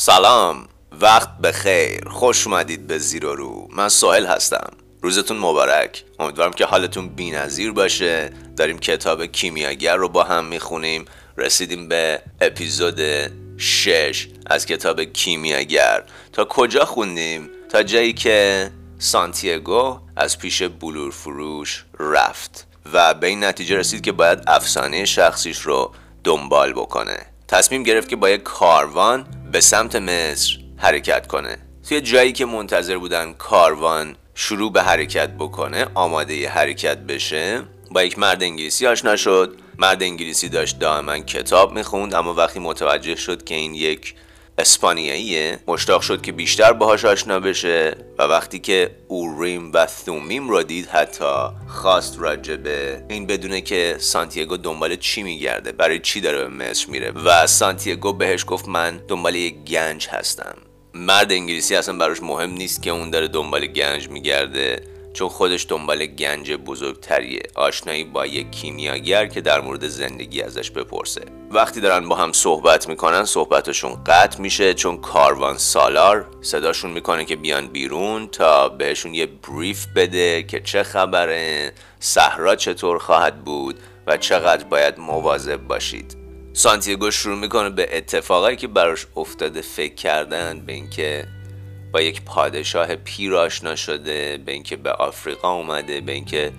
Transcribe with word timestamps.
سلام 0.00 0.68
وقت 1.00 1.38
بخیر 1.38 2.08
خوش 2.08 2.46
اومدید 2.46 2.86
به 2.86 2.98
زیرو 2.98 3.34
رو. 3.34 3.68
من 3.70 3.88
ساحل 3.88 4.26
هستم. 4.26 4.70
روزتون 5.02 5.38
مبارک. 5.38 6.04
امیدوارم 6.18 6.52
که 6.52 6.64
حالتون 6.64 7.08
بینظیر 7.08 7.72
باشه. 7.72 8.30
داریم 8.56 8.78
کتاب 8.78 9.24
کیمیاگر 9.26 9.96
رو 9.96 10.08
با 10.08 10.24
هم 10.24 10.44
می‌خونیم. 10.44 11.04
رسیدیم 11.38 11.88
به 11.88 12.22
اپیزود 12.40 13.00
6 13.56 14.28
از 14.46 14.66
کتاب 14.66 15.04
کیمیاگر. 15.04 16.02
تا 16.32 16.44
کجا 16.44 16.84
خوندیم؟ 16.84 17.50
تا 17.70 17.82
جایی 17.82 18.12
که 18.12 18.70
سانتیاگو 18.98 19.98
از 20.16 20.38
پیش 20.38 20.62
بلور 20.62 21.10
فروش 21.10 21.84
رفت 21.98 22.66
و 22.92 23.14
به 23.14 23.26
این 23.26 23.44
نتیجه 23.44 23.76
رسید 23.76 24.02
که 24.02 24.12
باید 24.12 24.38
افسانه 24.46 25.04
شخصیش 25.04 25.58
رو 25.58 25.92
دنبال 26.24 26.72
بکنه. 26.72 27.26
تصمیم 27.48 27.82
گرفت 27.82 28.08
که 28.08 28.16
با 28.16 28.30
یک 28.30 28.42
کاروان 28.42 29.26
به 29.52 29.60
سمت 29.60 29.96
مصر 29.96 30.58
حرکت 30.76 31.26
کنه. 31.26 31.58
توی 31.88 32.00
جایی 32.00 32.32
که 32.32 32.44
منتظر 32.44 32.98
بودن 32.98 33.32
کاروان 33.32 34.16
شروع 34.34 34.72
به 34.72 34.82
حرکت 34.82 35.30
بکنه 35.30 35.86
آماده 35.94 36.48
حرکت 36.48 36.98
بشه 36.98 37.62
با 37.90 38.02
یک 38.02 38.18
مرد 38.18 38.42
انگلیسی 38.42 38.86
آشنا 38.86 39.16
شد. 39.16 39.56
مرد 39.78 40.02
انگلیسی 40.02 40.48
داشت 40.48 40.78
دائما 40.78 41.18
کتاب 41.18 41.72
می‌خوند 41.72 42.14
اما 42.14 42.34
وقتی 42.34 42.58
متوجه 42.58 43.14
شد 43.14 43.44
که 43.44 43.54
این 43.54 43.74
یک 43.74 44.14
اسپانیاییه. 44.58 45.58
مشتاق 45.66 46.02
شد 46.02 46.22
که 46.22 46.32
بیشتر 46.32 46.72
باهاش 46.72 47.04
آشنا 47.04 47.40
بشه 47.40 47.96
و 48.18 48.22
وقتی 48.22 48.58
که 48.58 48.90
اوریم 49.08 49.70
و 49.74 49.86
ثومیم 49.86 50.48
رو 50.48 50.62
دید 50.62 50.86
حتی 50.86 51.48
خواست 51.66 52.16
راجبه 52.18 53.04
این 53.08 53.26
بدونه 53.26 53.60
که 53.60 53.96
سانتیاگو 53.98 54.56
دنبال 54.56 54.96
چی 54.96 55.22
میگرده 55.22 55.72
برای 55.72 55.98
چی 55.98 56.20
داره 56.20 56.38
به 56.38 56.48
مصر 56.48 56.90
میره. 56.90 57.10
و 57.10 57.46
سانتیاگو 57.46 58.12
بهش 58.12 58.44
گفت 58.46 58.68
من 58.68 59.00
دنبال 59.08 59.34
یک 59.34 59.54
گنج 59.64 60.08
هستم. 60.08 60.54
مرد 60.94 61.32
انگلیسی 61.32 61.74
اصلا 61.74 61.98
براش 61.98 62.22
مهم 62.22 62.50
نیست 62.50 62.82
که 62.82 62.90
اون 62.90 63.10
داره 63.10 63.28
دنبال 63.28 63.66
گنج 63.66 64.08
میگرده. 64.08 64.80
چون 65.18 65.28
خودش 65.28 65.66
دنبال 65.68 66.06
گنج 66.06 66.52
بزرگتریه. 66.52 67.42
آشنایی 67.54 68.04
با 68.04 68.26
یک 68.26 68.50
کیمیاگر 68.50 69.26
که 69.26 69.40
در 69.40 69.60
مورد 69.60 69.88
زندگی 69.88 70.42
ازش 70.42 70.70
بپرسه. 70.70 71.20
وقتی 71.50 71.80
دارن 71.80 72.08
با 72.08 72.16
هم 72.16 72.32
صحبت 72.32 72.88
می‌کنن 72.88 73.24
صحبتشون 73.24 74.04
قطع 74.04 74.40
میشه 74.40 74.74
چون 74.74 74.96
کاروان 74.96 75.58
سالار 75.58 76.26
صداشون 76.40 76.90
می‌کنه 76.90 77.24
که 77.24 77.36
بیان 77.36 77.66
بیرون 77.66 78.28
تا 78.28 78.68
بهشون 78.68 79.14
یه 79.14 79.26
بریف 79.26 79.86
بده 79.96 80.42
که 80.42 80.60
چه 80.60 80.82
خبره 80.82 81.72
صحرا 82.00 82.56
چطور 82.56 82.98
خواهد 82.98 83.44
بود 83.44 83.78
و 84.06 84.16
چقدر 84.16 84.64
باید 84.64 84.98
مواظب 84.98 85.60
باشید. 85.60 86.16
سانتیاگو 86.52 87.10
شروع 87.10 87.38
می‌کنه 87.38 87.70
به 87.70 87.96
اتفاقایی 87.96 88.56
که 88.56 88.68
براش 88.68 89.06
افتاده 89.16 89.60
فکر 89.60 89.94
کردن 89.94 90.60
به 90.66 90.72
اینکه 90.72 91.26
با 91.92 92.00
یک 92.00 92.22
پادشاه 92.22 92.96
پیر 92.96 93.34
آشنا 93.34 93.76
شده 93.76 94.36
به 94.46 94.52
اینکه 94.52 94.76
به 94.76 94.92
آفریقا 94.92 95.52
اومده 95.52 96.00
به 96.00 96.12
اینکه 96.12 96.52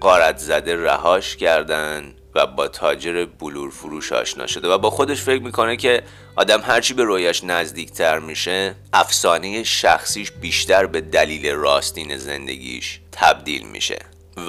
قارت 0.00 0.38
زده 0.38 0.76
رهاش 0.76 1.36
کردن 1.36 2.14
و 2.34 2.46
با 2.46 2.68
تاجر 2.68 3.24
بلور 3.24 3.70
فروش 3.70 4.12
آشنا 4.12 4.46
شده 4.46 4.68
و 4.68 4.78
با 4.78 4.90
خودش 4.90 5.22
فکر 5.22 5.42
می‌کنه 5.42 5.76
که 5.76 6.02
آدم 6.36 6.60
هرچی 6.60 6.94
به 6.94 7.04
رویاش 7.04 7.44
نزدیکتر 7.44 8.18
میشه 8.18 8.74
افسانه 8.92 9.64
شخصیش 9.64 10.30
بیشتر 10.30 10.86
به 10.86 11.00
دلیل 11.00 11.50
راستین 11.50 12.16
زندگیش 12.16 13.00
تبدیل 13.12 13.66
میشه 13.66 13.98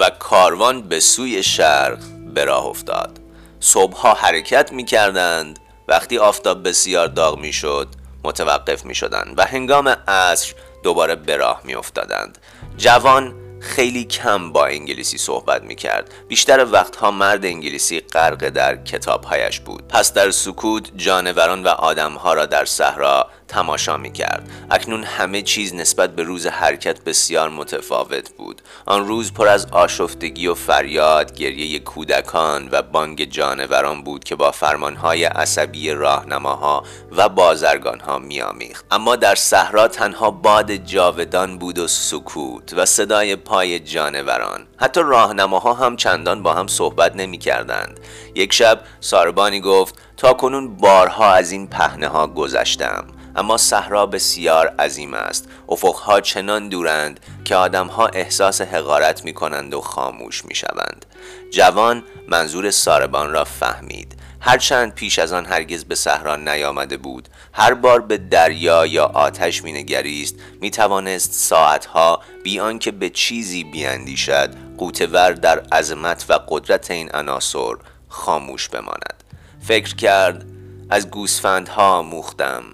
و 0.00 0.10
کاروان 0.10 0.82
به 0.82 1.00
سوی 1.00 1.42
شرق 1.42 1.98
به 2.34 2.44
راه 2.44 2.66
افتاد. 2.66 3.20
صبحها 3.60 4.14
حرکت 4.14 4.72
می‌کردند. 4.72 5.58
وقتی 5.88 6.18
آفتاب 6.18 6.68
بسیار 6.68 7.06
داغ 7.06 7.38
می‌شد 7.38 7.88
متوقف 8.24 8.84
می 8.84 8.94
شدند 8.94 9.34
و 9.36 9.42
هنگام 9.42 9.88
عصر 9.88 10.54
دوباره 10.82 11.14
به 11.14 11.36
راه 11.36 11.60
می 11.64 11.74
افتادند. 11.74 12.38
جوان 12.76 13.34
خیلی 13.64 14.04
کم 14.04 14.52
با 14.52 14.66
انگلیسی 14.66 15.18
صحبت 15.18 15.62
می 15.62 15.74
کرد 15.74 16.14
بیشتر 16.28 16.66
وقتها 16.72 17.10
مرد 17.10 17.44
انگلیسی 17.44 18.00
غرق 18.00 18.48
در 18.48 18.84
کتابهایش 18.84 19.60
بود 19.60 19.88
پس 19.88 20.12
در 20.12 20.30
سکوت 20.30 20.90
جانوران 20.96 21.62
و 21.62 21.68
آدمها 21.68 22.34
را 22.34 22.46
در 22.46 22.64
صحرا 22.64 23.30
تماشا 23.48 23.96
می 23.96 24.12
کرد 24.12 24.50
اکنون 24.70 25.04
همه 25.04 25.42
چیز 25.42 25.74
نسبت 25.74 26.16
به 26.16 26.22
روز 26.22 26.46
حرکت 26.46 27.04
بسیار 27.04 27.48
متفاوت 27.48 28.30
بود. 28.30 28.62
آن 28.86 29.06
روز 29.06 29.32
پر 29.32 29.48
از 29.48 29.66
آشفتگی 29.66 30.46
و 30.46 30.54
فریاد 30.54 31.34
گریه 31.34 31.78
کودکان 31.78 32.68
و 32.72 32.82
بانگ 32.82 33.24
جانوران 33.24 34.02
بود 34.02 34.24
که 34.24 34.36
با 34.36 34.50
فرمانهای 34.50 35.24
عصبی 35.24 35.90
راهنماها 35.90 36.84
و 37.16 37.28
بازرگانها 37.28 38.18
میآمیخت. 38.18 38.84
اما 38.90 39.16
در 39.16 39.34
صحرا 39.34 39.88
تنها 39.88 40.30
باد 40.30 40.72
جاودان 40.72 41.58
بود 41.58 41.78
و 41.78 41.88
سکوت 41.88 42.74
و 42.76 42.86
صدای 42.86 43.36
پای 43.36 43.80
جانوران. 43.80 44.66
حتی 44.76 45.00
راهنماها 45.00 45.74
هم 45.74 45.96
چندان 45.96 46.42
با 46.42 46.54
هم 46.54 46.66
صحبت 46.66 47.16
نمی 47.16 47.38
کردند. 47.38 48.00
یک 48.34 48.52
شب 48.52 48.80
ساربانی 49.00 49.60
گفت 49.60 49.94
تا 50.16 50.32
کنون 50.32 50.76
بارها 50.76 51.32
از 51.32 51.52
این 51.52 51.66
پهنه 51.66 52.08
ها 52.08 52.26
گذشتم. 52.26 53.04
اما 53.36 53.56
صحرا 53.56 54.06
بسیار 54.06 54.66
عظیم 54.66 55.14
است. 55.14 55.48
افقها 55.68 56.20
چنان 56.20 56.68
دورند 56.68 57.20
که 57.44 57.56
آدمها 57.56 58.06
احساس 58.06 58.60
حقارت 58.60 59.24
می 59.24 59.32
کنند 59.32 59.74
و 59.74 59.80
خاموش 59.80 60.44
می 60.44 60.54
شوند 60.54 61.06
جوان 61.50 62.02
منظور 62.28 62.70
ساربان 62.70 63.32
را 63.32 63.44
فهمید. 63.44 64.24
هرچند 64.40 64.94
پیش 64.94 65.18
از 65.18 65.32
آن 65.32 65.46
هرگز 65.46 65.84
به 65.84 65.94
صحرا 65.94 66.36
نیامده 66.36 66.96
بود 66.96 67.28
هر 67.52 67.74
بار 67.74 68.00
به 68.00 68.18
دریا 68.18 68.86
یا 68.86 69.04
آتش 69.04 69.64
مینگریست 69.64 70.34
می 70.60 70.70
توانست 70.70 71.32
ساعتها 71.32 72.20
بی 72.42 72.60
آنکه 72.60 72.90
به 72.90 73.10
چیزی 73.10 73.64
بیاندیشد 73.64 74.54
قوتور 74.78 75.32
در 75.32 75.60
عظمت 75.60 76.26
و 76.28 76.38
قدرت 76.48 76.90
این 76.90 77.10
عناصر 77.14 77.74
خاموش 78.08 78.68
بماند. 78.68 79.24
فکر 79.60 79.94
کرد 79.96 80.44
از 80.90 81.10
گوسفندها 81.10 82.02
موختم. 82.02 82.64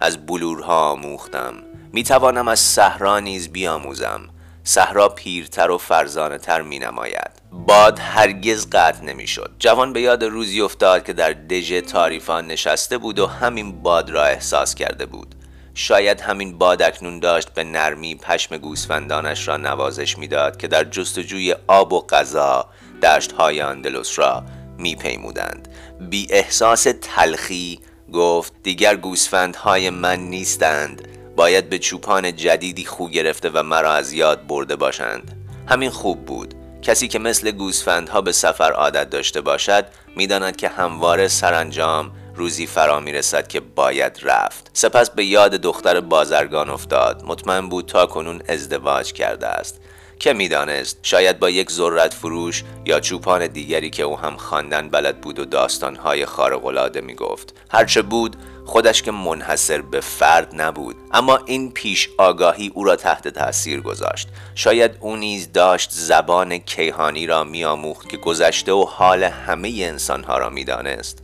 از 0.00 0.26
بلورها 0.26 0.94
موختم 0.94 1.54
می 1.92 2.04
توانم 2.04 2.48
از 2.48 2.60
صحرا 2.60 3.20
نیز 3.20 3.48
بیاموزم. 3.48 4.20
صحرا 4.64 5.08
پیرتر 5.08 5.70
و 5.70 5.78
فرزانه 5.78 6.38
تر 6.38 6.62
می 6.62 6.78
نماید 6.78 7.30
باد 7.52 7.98
هرگز 7.98 8.66
قطع 8.72 9.04
نمی 9.04 9.26
شد 9.26 9.50
جوان 9.58 9.92
به 9.92 10.00
یاد 10.00 10.24
روزی 10.24 10.60
افتاد 10.60 11.04
که 11.04 11.12
در 11.12 11.32
دژ 11.32 11.72
تاریفان 11.72 12.46
نشسته 12.46 12.98
بود 12.98 13.18
و 13.18 13.26
همین 13.26 13.82
باد 13.82 14.10
را 14.10 14.24
احساس 14.24 14.74
کرده 14.74 15.06
بود. 15.06 15.34
شاید 15.74 16.20
همین 16.20 16.58
باد 16.58 16.82
اکنون 16.82 17.20
داشت 17.20 17.48
به 17.48 17.64
نرمی 17.64 18.14
پشم 18.14 18.56
گوسفندانش 18.56 19.48
را 19.48 19.56
نوازش 19.56 20.18
می‌داد 20.18 20.56
که 20.56 20.68
در 20.68 20.84
جستجوی 20.84 21.54
آب 21.66 21.92
و 21.92 22.06
غذا 22.06 22.66
دشتهای 23.02 23.60
اندلس 23.60 24.18
را 24.18 24.44
میپیمودند. 24.78 25.68
بی 26.00 26.26
احساس 26.30 26.86
تلخی 27.02 27.80
گفت 28.12 28.52
دیگر 28.62 28.96
گوسفندهای 28.96 29.90
من 29.90 30.20
نیستند. 30.20 31.08
باید 31.36 31.68
به 31.68 31.78
چوپان 31.78 32.36
جدیدی 32.36 32.84
خو 32.84 33.08
گرفته 33.08 33.50
و 33.50 33.62
مرا 33.62 33.92
از 33.92 34.12
یاد 34.12 34.46
برده 34.46 34.76
باشند. 34.76 35.32
همین 35.68 35.90
خوب 35.90 36.24
بود. 36.24 36.54
کسی 36.82 37.08
که 37.08 37.18
مثل 37.18 37.50
گوسفندها 37.50 38.20
به 38.20 38.32
سفر 38.32 38.72
عادت 38.72 39.10
داشته 39.10 39.40
باشد 39.40 39.86
می‌داند 40.16 40.56
که 40.56 40.68
همواره 40.68 41.28
سرانجام 41.28 42.12
روزی 42.34 42.66
فرا 42.66 43.00
می 43.00 43.12
رسد 43.12 43.48
که 43.48 43.60
باید 43.60 44.20
رفت. 44.22 44.70
سپس 44.72 45.10
به 45.10 45.24
یاد 45.24 45.50
دختر 45.50 46.00
بازرگان 46.00 46.70
افتاد. 46.70 47.22
مطمئن 47.26 47.68
بود 47.68 47.86
تا 47.86 48.06
کنون 48.06 48.42
ازدواج 48.48 49.12
کرده 49.12 49.46
است. 49.46 49.80
که 50.18 50.32
می‌دانست 50.32 50.98
شاید 51.02 51.38
با 51.38 51.50
یک 51.50 51.70
ذرت 51.70 52.14
فروش 52.14 52.64
یا 52.84 53.00
چوپان 53.00 53.46
دیگری 53.46 53.90
که 53.90 54.02
او 54.02 54.18
هم 54.18 54.36
خواندن 54.36 54.88
بلد 54.88 55.20
بود 55.20 55.38
و 55.38 55.44
داستانهای 55.44 56.26
خارق‌العاده 56.26 57.00
می‌گفت. 57.00 57.54
هرچه 57.70 58.02
بود 58.02 58.36
خودش 58.64 59.02
که 59.02 59.10
منحصر 59.10 59.80
به 59.80 60.00
فرد 60.00 60.60
نبود. 60.60 60.96
اما 61.12 61.40
این 61.46 61.72
پیش 61.72 62.08
آگاهی 62.18 62.72
او 62.74 62.84
را 62.84 62.96
تحت 62.96 63.28
تاثیر 63.28 63.80
گذاشت. 63.80 64.28
شاید 64.54 64.90
او 65.00 65.16
نیز 65.16 65.52
داشت 65.52 65.90
زبان 65.90 66.58
کیهانی 66.58 67.26
را 67.26 67.44
میآموخت 67.44 68.08
که 68.08 68.16
گذشته 68.16 68.72
و 68.72 68.84
حال 68.84 69.24
همه 69.24 69.68
انسانها 69.78 70.38
را 70.38 70.50
می‌دانست. 70.50 71.22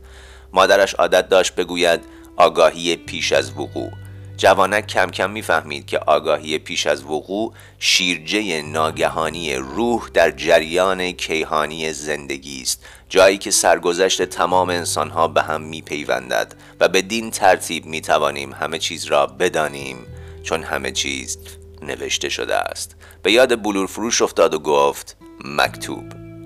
مادرش 0.53 0.93
عادت 0.93 1.29
داشت 1.29 1.55
بگوید 1.55 1.99
آگاهی 2.35 2.95
پیش 2.95 3.31
از 3.31 3.51
وقوع. 3.51 3.91
جوانک 4.37 4.87
کم 4.87 5.11
کم 5.11 5.31
می‌فهمید 5.31 5.85
که 5.85 5.99
آگاهی 5.99 6.57
پیش 6.57 6.87
از 6.87 7.03
وقوع 7.03 7.53
شیرجه 7.79 8.61
ناگهانی 8.61 9.55
روح 9.55 10.09
در 10.13 10.31
جریان 10.31 11.11
کیهانی 11.11 11.93
زندگی 11.93 12.61
است. 12.61 12.85
جایی 13.09 13.37
که 13.37 13.51
سرگذشت 13.51 14.21
تمام 14.21 14.69
انسانها 14.69 15.27
به 15.27 15.41
هم 15.41 15.61
میپیوندد 15.61 16.55
و 16.79 16.87
بدین 16.87 17.31
ترتیب 17.31 17.85
می‌توانیم 17.85 18.53
همه 18.53 18.79
چیز 18.79 19.05
را 19.05 19.25
بدانیم 19.27 19.97
چون 20.43 20.63
همه 20.63 20.91
چیز 20.91 21.37
نوشته 21.81 22.29
شده 22.29 22.55
است. 22.55 22.95
به 23.23 23.31
یاد 23.31 23.61
بلور 23.63 23.87
فروش 23.87 24.21
افتاد 24.21 24.53
و 24.53 24.59
گفت 24.59 25.17
مکتوب. 25.45 26.03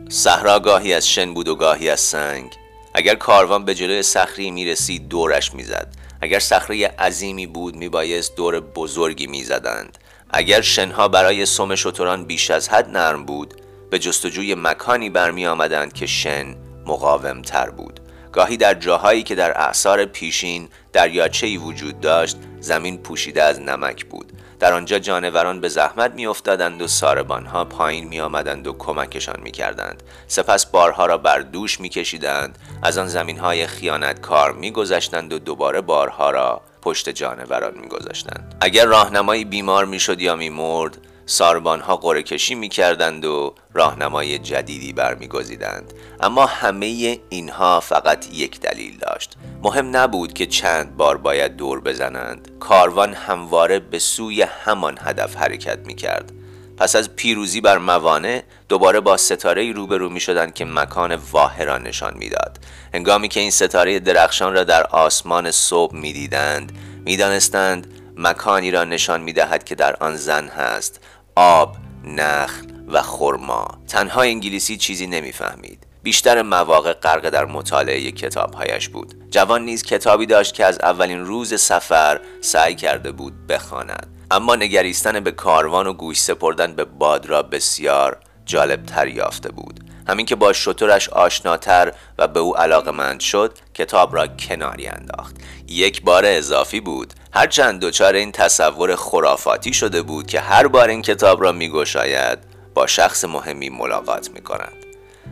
صحرا 0.09 0.59
گاهی 0.59 0.93
از 0.93 1.09
شن 1.09 1.33
بود 1.33 1.47
و 1.47 1.55
گاهی 1.55 1.89
از 1.89 1.99
سنگ. 1.99 2.51
اگر 2.93 3.15
کاروان 3.15 3.65
به 3.65 3.75
جلوی 3.75 4.03
صخری 4.03 4.51
می‌رسید 4.51 5.07
دورش 5.07 5.53
می‌زد. 5.53 5.87
اگر 6.21 6.39
صخره 6.39 6.87
عظیمی 6.87 7.47
بود 7.47 7.75
میبایست 7.75 8.35
دور 8.35 8.59
بزرگی 8.59 9.27
می‌زدند. 9.27 9.97
اگر 10.29 10.61
شنها 10.61 11.07
برای 11.07 11.45
سم 11.45 11.75
شتران 11.75 12.25
بیش 12.25 12.51
از 12.51 12.69
حد 12.69 12.89
نرم 12.89 13.25
بود 13.25 13.53
به 13.89 13.99
جستجوی 13.99 14.55
مکانی 14.55 15.09
برمی 15.09 15.47
آمدند 15.47 15.93
که 15.93 16.05
شن 16.05 16.55
مقاوم 16.85 17.41
تر 17.41 17.69
بود. 17.69 17.99
گاهی 18.31 18.57
در 18.57 18.73
جاهایی 18.73 19.23
که 19.23 19.35
در 19.35 19.61
اعثار 19.61 20.05
پیشین 20.05 20.69
دریاچه‌ای 20.93 21.57
وجود 21.57 21.99
داشت 21.99 22.37
زمین 22.59 22.97
پوشیده 22.97 23.43
از 23.43 23.61
نمک 23.61 24.05
بود. 24.05 24.31
در 24.59 24.73
آنجا 24.73 24.99
جانوران 24.99 25.61
به 25.61 25.69
زحمت 25.69 26.11
میافتادند 26.13 26.81
و 26.81 26.87
ساربانها 26.87 27.65
پایین 27.65 28.07
می 28.07 28.19
آمدند 28.19 28.67
و 28.67 28.73
کمکشان 28.73 29.39
می 29.43 29.51
کردند. 29.51 30.03
سپس 30.27 30.65
بارها 30.65 31.05
را 31.05 31.17
بر 31.17 31.39
دوش 31.39 31.79
می 31.79 31.89
کشیدند 31.89 32.57
از 32.83 32.97
آن 32.97 33.07
زمین 33.07 33.37
های 33.37 33.67
خیانت 33.67 34.21
کار 34.21 34.51
می 34.51 34.71
گذشتند 34.71 35.33
و 35.33 35.39
دوباره 35.39 35.81
بارها 35.81 36.31
را 36.31 36.61
پشت 36.81 37.09
جانوران 37.09 37.77
می 37.81 37.87
گذاشتند. 37.87 38.55
اگر 38.61 38.85
راهنمایی 38.85 39.45
بیمار 39.45 39.85
می 39.85 39.99
شد 39.99 40.21
یا 40.21 40.35
می 40.35 40.49
مرد 40.49 40.97
ساربان 41.29 41.79
ها 41.79 41.95
قره 41.97 42.23
کشی 42.23 42.55
می 42.55 42.69
کردند 42.69 43.25
و 43.25 43.55
راهنمای 43.73 44.39
جدیدی 44.39 44.93
برمیگزیدند. 44.93 45.93
اما 46.19 46.45
همه 46.45 47.19
اینها 47.29 47.79
فقط 47.79 48.33
یک 48.33 48.59
دلیل 48.59 48.97
داشت. 48.97 49.37
مهم 49.63 49.97
نبود 49.97 50.33
که 50.33 50.45
چند 50.45 50.97
بار 50.97 51.17
باید 51.17 51.55
دور 51.55 51.81
بزنند. 51.81 52.51
کاروان 52.59 53.13
همواره 53.13 53.79
به 53.79 53.99
سوی 53.99 54.41
همان 54.41 54.97
هدف 55.01 55.35
حرکت 55.35 55.79
می 55.85 55.95
کرد 55.95 56.31
پس 56.77 56.95
از 56.95 57.15
پیروزی 57.15 57.61
بر 57.61 57.77
موانع 57.77 58.43
دوباره 58.69 58.99
با 58.99 59.17
ستاره 59.17 59.71
روبرو 59.71 60.09
می 60.09 60.19
شدند 60.19 60.53
که 60.53 60.65
مکان 60.65 61.15
واحه 61.15 61.63
را 61.63 61.77
نشان 61.77 62.17
می‌داد. 62.17 62.59
هنگامی 62.93 63.27
که 63.27 63.39
این 63.39 63.51
ستاره 63.51 63.99
درخشان 63.99 64.53
را 64.53 64.63
در 64.63 64.83
آسمان 64.83 65.51
صبح 65.51 65.95
می 65.95 66.13
دیدند 66.13 66.71
می 67.05 67.17
دانستند 67.17 67.87
مکانی 68.17 68.71
را 68.71 68.83
نشان 68.83 69.21
می 69.21 69.33
دهد 69.33 69.63
که 69.63 69.75
در 69.75 69.95
آن 69.95 70.15
زن 70.15 70.47
هست. 70.47 70.99
آب، 71.39 71.75
نخل 72.03 72.65
و 72.87 73.01
خرما. 73.01 73.67
تنها 73.87 74.21
انگلیسی 74.21 74.77
چیزی 74.77 75.07
نمی‌فهمید. 75.07 75.87
بیشتر 76.03 76.41
مواقع 76.41 76.93
غرق 76.93 77.29
در 77.29 77.45
مطالعه 77.45 78.11
کتابهایش 78.11 78.89
بود. 78.89 79.13
جوان 79.31 79.65
نیز 79.65 79.83
کتابی 79.83 80.25
داشت 80.25 80.53
که 80.53 80.65
از 80.65 80.79
اولین 80.79 81.25
روز 81.25 81.61
سفر 81.61 82.19
سعی 82.41 82.75
کرده 82.75 83.11
بود 83.11 83.47
بخواند. 83.47 84.07
اما 84.31 84.55
نگریستن 84.55 85.19
به 85.19 85.31
کاروان 85.31 85.87
و 85.87 85.93
گوش 85.93 86.19
سپردن 86.21 86.75
به 86.75 86.85
باد 86.85 87.25
را 87.25 87.43
بسیار 87.43 88.17
جالب 88.45 88.83
تر 88.83 89.07
یافته 89.07 89.51
بود. 89.51 89.79
همین 90.07 90.25
که 90.25 90.35
با 90.35 90.53
شطورش 90.53 91.09
آشناتر 91.09 91.93
و 92.17 92.27
به 92.27 92.39
او 92.39 92.57
علاقمند 92.57 93.19
شد 93.19 93.57
کتاب 93.73 94.15
را 94.15 94.27
کناری 94.27 94.87
انداخت. 94.87 95.35
یک 95.67 96.01
بار 96.01 96.23
اضافی 96.25 96.79
بود 96.79 97.13
هرچند 97.37 97.79
دچار 97.79 98.13
این 98.13 98.31
تصور 98.31 98.95
خرافاتی 98.95 99.73
شده 99.73 100.01
بود 100.01 100.27
که 100.27 100.39
هر 100.39 100.67
بار 100.67 100.89
این 100.89 101.01
کتاب 101.01 101.43
را 101.43 101.51
میگشاید 101.51 102.39
با 102.73 102.87
شخص 102.87 103.25
مهمی 103.25 103.69
ملاقات 103.69 104.29
می 104.31 104.41
کند. 104.41 104.73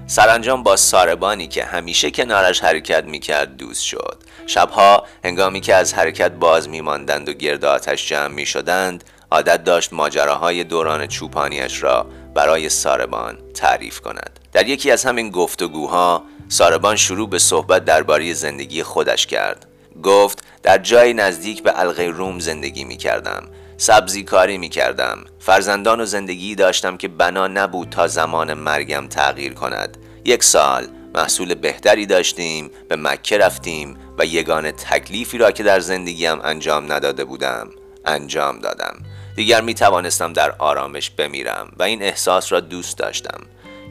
سرانجام 0.07 0.63
با 0.63 0.75
ساربانی 0.75 1.47
که 1.47 1.63
همیشه 1.63 2.11
کنارش 2.11 2.59
حرکت 2.59 3.03
می‌کرد 3.03 3.57
دوست 3.57 3.83
شد. 3.83 4.17
شبها 4.47 5.05
هنگامی 5.23 5.61
که 5.61 5.75
از 5.75 5.93
حرکت 5.93 6.31
باز 6.31 6.69
میماندند 6.69 7.29
و 7.29 7.33
گرد 7.33 7.65
آتش 7.65 8.07
جمع 8.07 8.27
می 8.27 8.45
شدند 8.45 9.03
عادت 9.31 9.63
داشت 9.63 9.93
ماجراهای 9.93 10.63
دوران 10.63 11.07
چوپانیش 11.07 11.83
را 11.83 12.05
برای 12.33 12.69
ساربان 12.69 13.37
تعریف 13.53 13.99
کند. 13.99 14.39
در 14.53 14.67
یکی 14.67 14.91
از 14.91 15.05
همین 15.05 15.29
گفتگوها 15.29 16.23
ساربان 16.49 16.95
شروع 16.95 17.29
به 17.29 17.39
صحبت 17.39 17.85
درباره 17.85 18.33
زندگی 18.33 18.83
خودش 18.83 19.27
کرد. 19.27 19.65
گفت 20.03 20.43
در 20.63 20.77
جای 20.77 21.13
نزدیک 21.13 21.63
به 21.63 21.71
روم 22.11 22.39
زندگی 22.39 22.83
می 22.83 22.97
کردم 22.97 23.43
سبزی 23.77 24.23
کاری 24.23 24.57
می 24.57 24.69
کردم 24.69 25.17
فرزندان 25.39 26.01
و 26.01 26.05
زندگی 26.05 26.55
داشتم 26.55 26.97
که 26.97 27.07
بنا 27.07 27.47
نبود 27.47 27.89
تا 27.89 28.07
زمان 28.07 28.53
مرگم 28.53 29.07
تغییر 29.07 29.53
کند. 29.53 29.97
یک 30.25 30.43
سال 30.43 30.87
محصول 31.15 31.53
بهتری 31.53 32.05
داشتیم 32.05 32.71
به 32.89 32.95
مکه 32.95 33.37
رفتیم 33.37 33.97
و 34.17 34.25
یگان 34.25 34.71
تکلیفی 34.71 35.37
را 35.37 35.51
که 35.51 35.63
در 35.63 35.79
زندگیم 35.79 36.41
انجام 36.43 36.93
نداده 36.93 37.25
بودم 37.25 37.69
انجام 38.05 38.59
دادم. 38.59 38.95
دیگر 39.35 39.61
می 39.61 39.73
توانستم 39.73 40.33
در 40.33 40.55
آرامش 40.59 41.09
بمیرم 41.09 41.71
و 41.79 41.83
این 41.83 42.03
احساس 42.03 42.51
را 42.51 42.59
دوست 42.59 42.97
داشتم. 42.97 43.39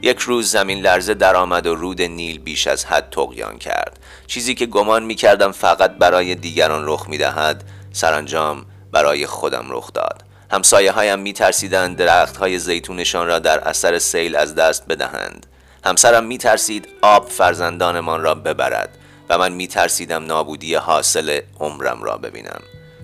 یک 0.05 0.19
روز 0.19 0.51
زمین 0.51 0.81
لرزه 0.81 1.13
درآمد 1.13 1.67
و 1.67 1.75
رود 1.75 2.01
نیل 2.01 2.39
بیش 2.39 2.67
از 2.67 2.85
حد 2.85 3.09
تقیان 3.11 3.57
کرد. 3.57 3.99
چیزی 4.27 4.55
که 4.55 4.65
گمان 4.65 5.03
می 5.03 5.15
کردم 5.15 5.51
فقط 5.51 5.91
برای 5.91 6.35
دیگران 6.35 6.87
رخ 6.87 7.09
می 7.09 7.17
دهد 7.17 7.63
سرانجام 7.91 8.65
برای 8.91 9.25
خودم 9.25 9.65
رخ 9.69 9.93
داد. 9.93 10.23
همسایه 10.51 10.91
هایم 10.91 11.19
می 11.19 11.33
ترسیدند 11.33 11.97
درخت 11.97 12.37
های 12.37 12.59
زیتونشان 12.59 13.27
را 13.27 13.39
در 13.39 13.59
اثر 13.59 13.99
سیل 13.99 14.35
از 14.35 14.55
دست 14.55 14.87
بدهند. 14.87 15.45
همسرم 15.85 16.23
می 16.23 16.37
ترسید 16.37 16.87
آب 17.01 17.29
فرزندانمان 17.29 18.21
را 18.21 18.35
ببرد 18.35 18.97
و 19.29 19.37
من 19.37 19.51
می 19.51 19.67
ترسیدم 19.67 20.25
نابودی 20.25 20.75
حاصل 20.75 21.39
عمرم 21.59 22.03
را 22.03 22.17
ببینم. 22.17 22.61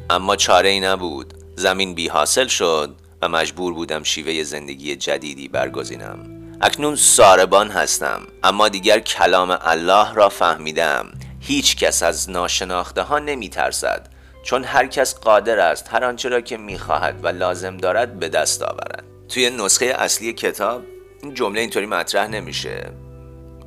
اما 0.09 0.36
چاره 0.36 0.69
ای 0.69 0.80
نبود. 0.80 1.33
زمین 1.56 1.94
بی 1.95 2.07
حاصل 2.07 2.48
شد 2.48 2.95
و 3.21 3.30
مجبور 3.30 3.74
بودم 3.74 4.03
شیوه 4.03 4.44
زندگی 4.44 4.95
جدیدی 4.95 5.48
برگزینم. 5.48 6.40
اکنون 6.63 6.96
ساربان 6.96 7.69
هستم 7.69 8.22
اما 8.44 8.69
دیگر 8.69 9.00
کلام 9.00 9.58
الله 9.62 10.13
را 10.13 10.30
فهمیدم. 10.30 11.12
هیچ 11.40 11.75
کس 11.75 12.04
از 12.04 12.30
ناشناخته 12.30 13.02
ها 13.02 13.19
نمی 13.19 13.50
ترسد 13.50 14.08
چون 14.44 14.63
هر 14.63 14.88
کس 14.88 15.16
قادر 15.16 15.60
است 15.60 15.94
هر 15.94 16.06
آنچه 16.06 16.30
را 16.30 16.42
که 16.42 16.58
می 16.58 16.80
خواهد 16.80 17.19
و 17.24 17.28
لازم 17.28 17.78
دارد 17.78 18.19
به 18.19 18.30
دست 18.30 18.62
آورد. 18.62 19.04
توی 19.30 19.50
نسخه 19.50 19.86
اصلی 19.86 20.34
کتاب 20.34 20.81
این 21.24 21.34
جمله 21.34 21.62
اینطوری 21.62 21.86
مطرح 21.86 22.28
نمیشه 22.28 22.92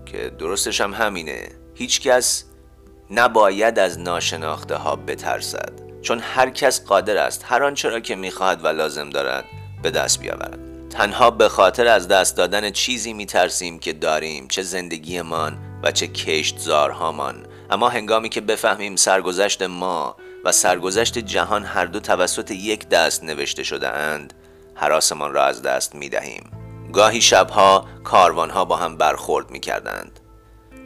که 0.07 0.31
درستش 0.39 0.81
هم 0.81 0.95
همینه. 0.95 1.49
هیچ 1.75 2.01
کس 2.01 2.45
نباید 3.11 3.79
از 3.79 3.99
ناشناخته 3.99 4.77
ها 4.77 4.97
بترسد 4.97 5.73
چون 6.03 6.19
هر 6.19 6.51
کس 6.51 6.85
قادر 6.85 7.17
است 7.17 7.45
هر 7.49 7.63
آنچه 7.63 7.89
را 7.89 8.01
که 8.01 8.17
می‌خواهد 8.17 8.65
و 8.65 8.69
لازم 8.69 9.11
دارد 9.11 9.45
به 9.83 9.91
دست 9.91 10.21
بیاورد. 10.21 10.74
تنها 10.95 11.31
به 11.31 11.49
خاطر 11.49 11.87
از 11.87 12.09
دست 12.09 12.37
دادن 12.37 12.71
چیزی 12.71 13.13
میترسیم 13.13 13.79
که 13.79 13.93
داریم 13.93 14.49
چه 14.49 14.63
زندگیمان 14.63 15.59
و 15.83 15.93
چه 15.93 16.07
کشتزارهامان. 16.07 17.47
اما 17.71 17.89
هنگامی 17.89 18.29
که 18.29 18.41
بفهمیم 18.41 18.97
سرگذشت 18.97 19.63
ما 19.63 20.17
و 20.45 20.53
سرگذشت 20.53 21.19
جهان 21.19 21.65
هر 21.65 21.85
دو 21.85 22.01
توسط 22.01 22.51
یک 22.51 22.89
دست 22.89 23.25
نوشته 23.25 23.63
شده 23.63 23.89
اند 23.89 24.35
حراسمان 24.75 25.33
را 25.33 25.45
از 25.45 25.63
دست 25.63 25.95
می 25.95 26.09
دهیم 26.09 26.51
گاهی 26.93 27.21
شبها 27.21 27.85
کاروانها 28.05 28.65
با 28.65 28.77
هم 28.77 28.97
برخورد 28.97 29.51
می 29.51 29.61
کردند 29.61 30.21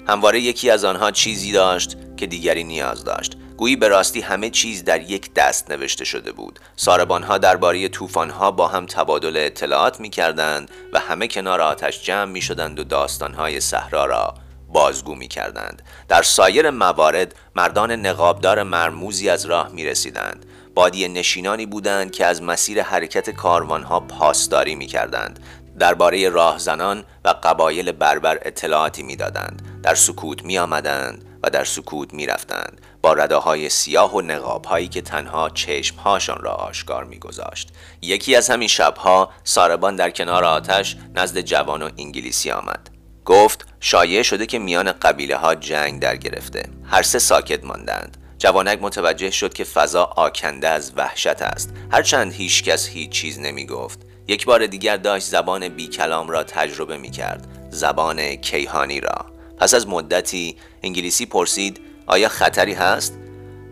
همواره 0.06 0.40
یکی 0.40 0.70
از 0.70 0.84
آنها 0.84 1.10
چیزی 1.10 1.52
داشت 1.52 1.96
که 2.16 2.26
دیگری 2.26 2.64
نیاز 2.64 3.04
داشت. 3.04 3.36
گویی 3.58 3.76
به 3.76 3.88
راستی 3.88 4.20
همه 4.20 4.50
چیز 4.50 4.84
در 4.84 5.00
یک 5.00 5.34
دست 5.34 5.70
نوشته 5.70 6.04
شده 6.04 6.32
بود 6.32 6.60
ساربانها 6.76 7.38
درباره 7.38 7.88
طوفانها 7.88 8.50
با 8.50 8.68
هم 8.68 8.86
تبادل 8.86 9.36
اطلاعات 9.36 10.00
می 10.00 10.10
کردند 10.10 10.70
و 10.92 10.98
همه 10.98 11.28
کنار 11.28 11.60
آتش 11.60 12.02
جمع 12.02 12.32
می 12.32 12.40
شدند 12.40 12.78
و 12.78 12.84
داستانهای 12.84 13.60
صحرا 13.60 14.04
را 14.04 14.34
بازگو 14.68 15.14
می 15.14 15.28
کردند. 15.28 15.82
در 16.08 16.22
سایر 16.22 16.70
موارد 16.70 17.34
مردان 17.56 17.92
نقابدار 17.92 18.62
مرموزی 18.62 19.28
از 19.28 19.46
راه 19.46 19.68
می 19.72 19.84
رسیدند. 19.84 20.46
بادی 20.74 21.08
نشینانی 21.08 21.66
بودند 21.66 22.10
که 22.10 22.26
از 22.26 22.42
مسیر 22.42 22.82
حرکت 22.82 23.30
کاروانها 23.30 24.00
پاسداری 24.00 24.74
می 24.74 24.86
کردند. 24.86 25.40
درباره 25.78 26.28
راهزنان 26.28 27.04
و 27.24 27.34
قبایل 27.42 27.92
بربر 27.92 28.38
اطلاعاتی 28.42 29.02
می‌دادند 29.02 29.80
در 29.82 29.94
سکوت 29.94 30.44
می 30.44 30.58
آمدند 30.58 31.24
و 31.42 31.50
در 31.50 31.64
سکوت 31.64 32.14
می 32.14 32.26
رفتند 32.26 32.80
رداهای 33.14 33.68
سیاه 33.68 34.14
و 34.14 34.20
نقابهایی 34.20 34.88
که 34.88 35.00
تنها 35.00 35.50
چشمهاشان 35.50 36.38
را 36.40 36.52
آشکار 36.52 37.04
می 37.04 37.18
گذاشت. 37.18 37.68
یکی 38.02 38.36
از 38.36 38.50
همین 38.50 38.68
شبها 38.68 39.30
ساربان 39.44 39.96
در 39.96 40.10
کنار 40.10 40.44
آتش 40.44 40.96
نزد 41.14 41.40
جوان 41.40 41.82
و 41.82 41.90
انگلیسی 41.98 42.50
آمد. 42.50 42.90
گفت 43.24 43.66
شایع 43.80 44.22
شده 44.22 44.46
که 44.46 44.58
میان 44.58 44.92
قبیله 44.92 45.36
ها 45.36 45.54
جنگ 45.54 46.00
در 46.00 46.16
گرفته. 46.16 46.62
هر 46.84 47.02
سه 47.02 47.18
ساکت 47.18 47.64
ماندند. 47.64 48.16
جوانک 48.38 48.78
متوجه 48.82 49.30
شد 49.30 49.54
که 49.54 49.64
فضا 49.64 50.04
آکنده 50.04 50.68
از 50.68 50.92
وحشت 50.96 51.42
است. 51.42 51.74
هرچند 51.92 52.32
هیچ 52.32 52.64
کس 52.64 52.88
هیچ 52.88 53.10
چیز 53.10 53.38
نمی 53.38 53.66
گفت 53.66 53.98
یک 54.28 54.46
بار 54.46 54.66
دیگر 54.66 54.96
داشت 54.96 55.26
زبان 55.26 55.68
بی 55.68 55.88
کلام 55.88 56.30
را 56.30 56.44
تجربه 56.44 56.96
می 56.96 57.10
کرد 57.10 57.68
زبان 57.70 58.34
کیهانی 58.34 59.00
را. 59.00 59.26
پس 59.58 59.74
از 59.74 59.88
مدتی 59.88 60.56
انگلیسی 60.82 61.26
پرسید 61.26 61.80
آیا 62.08 62.28
خطری 62.28 62.72
هست؟ 62.72 63.18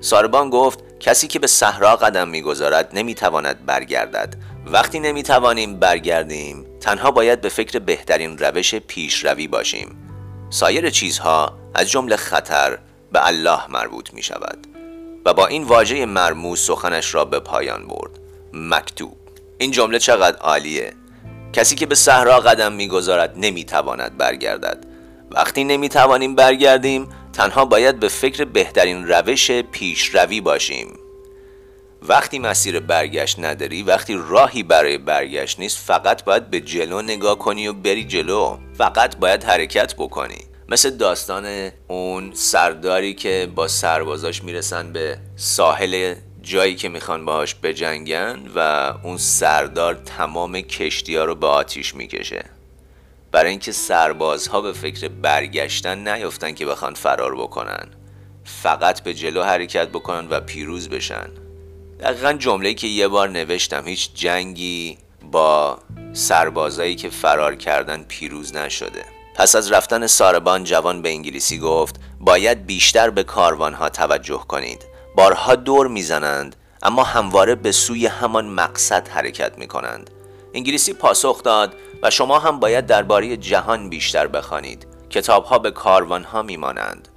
ساربان 0.00 0.50
گفت 0.50 0.78
کسی 1.00 1.26
که 1.26 1.38
به 1.38 1.46
صحرا 1.46 1.96
قدم 1.96 2.28
می‌گذارد 2.28 2.90
نمی‌تواند 2.92 3.66
برگردد. 3.66 4.34
وقتی 4.66 5.00
نمی‌توانیم 5.00 5.78
برگردیم 5.78 6.66
تنها 6.80 7.10
باید 7.10 7.40
به 7.40 7.48
فکر 7.48 7.78
بهترین 7.78 8.38
روش 8.38 8.74
پیشروی 8.74 9.48
باشیم. 9.48 9.96
سایر 10.50 10.90
چیزها 10.90 11.52
از 11.74 11.90
جمله 11.90 12.16
خطر 12.16 12.78
به 13.12 13.26
الله 13.26 13.60
مربوط 13.68 14.14
می 14.14 14.22
شود 14.22 14.66
و 15.24 15.34
با 15.34 15.46
این 15.46 15.62
واژه 15.62 16.06
مرموز 16.06 16.60
سخنش 16.60 17.14
را 17.14 17.24
به 17.24 17.40
پایان 17.40 17.86
برد. 17.86 18.10
مکتوب 18.52 19.16
این 19.58 19.70
جمله 19.70 19.98
چقدر 19.98 20.36
عالیه. 20.36 20.92
کسی 21.52 21.74
که 21.74 21.86
به 21.86 21.94
صحرا 21.94 22.40
قدم 22.40 22.72
می‌گذارد 22.72 23.34
نمی‌تواند 23.36 24.16
برگردد. 24.16 24.86
وقتی 25.30 25.64
نمی‌توانیم 25.64 26.34
برگردیم 26.34 27.08
تنها 27.36 27.64
باید 27.64 28.00
به 28.00 28.08
فکر 28.08 28.44
بهترین 28.44 29.08
روش 29.08 29.50
پیشروی 29.50 30.40
باشیم. 30.40 30.98
وقتی 32.02 32.38
مسیر 32.38 32.80
برگشت 32.80 33.38
نداری 33.38 33.82
وقتی 33.82 34.18
راهی 34.28 34.62
برای 34.62 34.98
برگشت 34.98 35.60
نیست 35.60 35.78
فقط 35.78 36.24
باید 36.24 36.50
به 36.50 36.60
جلو 36.60 37.02
نگاه 37.02 37.38
کنی 37.38 37.68
و 37.68 37.72
بری 37.72 38.04
جلو. 38.04 38.58
فقط 38.78 39.16
باید 39.16 39.44
حرکت 39.44 39.94
بکنی. 39.94 40.38
مثل 40.68 40.90
داستان 40.90 41.70
اون 41.88 42.30
سرداری 42.34 43.14
که 43.14 43.48
با 43.54 43.68
سربازاش 43.68 44.44
می‌رسن 44.44 44.92
به 44.92 45.18
ساحل 45.36 46.14
جایی 46.42 46.74
که 46.74 46.88
می‌خوان 46.88 47.24
باهاش 47.24 47.54
بجنگن 47.62 48.38
و 48.54 48.58
اون 49.02 49.16
سردار 49.16 49.94
تمام 49.94 50.60
کشتی 50.60 51.16
ها 51.16 51.24
رو 51.24 51.34
به 51.34 51.46
آتیش 51.46 51.94
می‌کشه. 51.94 52.44
برای 53.36 53.50
اینکه 53.50 53.72
سربازها 53.72 54.60
به 54.60 54.72
فکر 54.72 55.08
برگشتن 55.08 56.08
نیفتن 56.08 56.52
که 56.52 56.66
بخوان 56.66 56.94
فرار 56.94 57.36
بکنن. 57.36 57.88
فقط 58.44 59.00
به 59.00 59.14
جلو 59.14 59.42
حرکت 59.42 59.88
بکنن 59.88 60.28
و 60.28 60.40
پیروز 60.40 60.88
بشن. 60.88 61.28
دقیقا 62.00 62.32
جمله 62.32 62.74
که 62.74 62.86
یه 62.86 63.08
بار 63.08 63.28
نوشتم 63.28 63.88
هیچ 63.88 64.14
جنگی 64.14 64.98
با 65.32 65.78
سربازایی 66.12 66.94
که 66.94 67.10
فرار 67.10 67.54
کردن 67.54 68.02
پیروز 68.02 68.56
نشده. 68.56 69.04
پس 69.34 69.56
از 69.56 69.72
رفتن 69.72 70.06
ساربان 70.06 70.64
جوان 70.64 71.02
به 71.02 71.08
انگلیسی 71.08 71.58
گفت 71.58 71.96
باید 72.20 72.66
بیشتر 72.66 73.10
به 73.10 73.22
کاروانها 73.22 73.88
توجه 73.88 74.44
کنید. 74.48 74.86
بارها 75.16 75.54
دور 75.54 75.88
می‌زنند 75.88 76.56
اما 76.82 77.04
همواره 77.04 77.54
به 77.54 77.72
سوی 77.72 78.06
همان 78.06 78.46
مقصد 78.48 79.08
حرکت 79.08 79.58
می 79.58 79.66
کنند 79.66 80.10
انگلیسی 80.56 80.92
پاسخ 80.92 81.42
داد 81.42 81.74
و 82.02 82.10
شما 82.10 82.38
هم 82.38 82.60
باید 82.60 82.86
درباره 82.86 83.36
جهان 83.36 83.88
بیشتر 83.88 84.26
بخوانید. 84.26 84.86
کتابها 85.10 85.58
به 85.58 85.70
کاروانها 85.70 86.42
میمانند. 86.42 87.08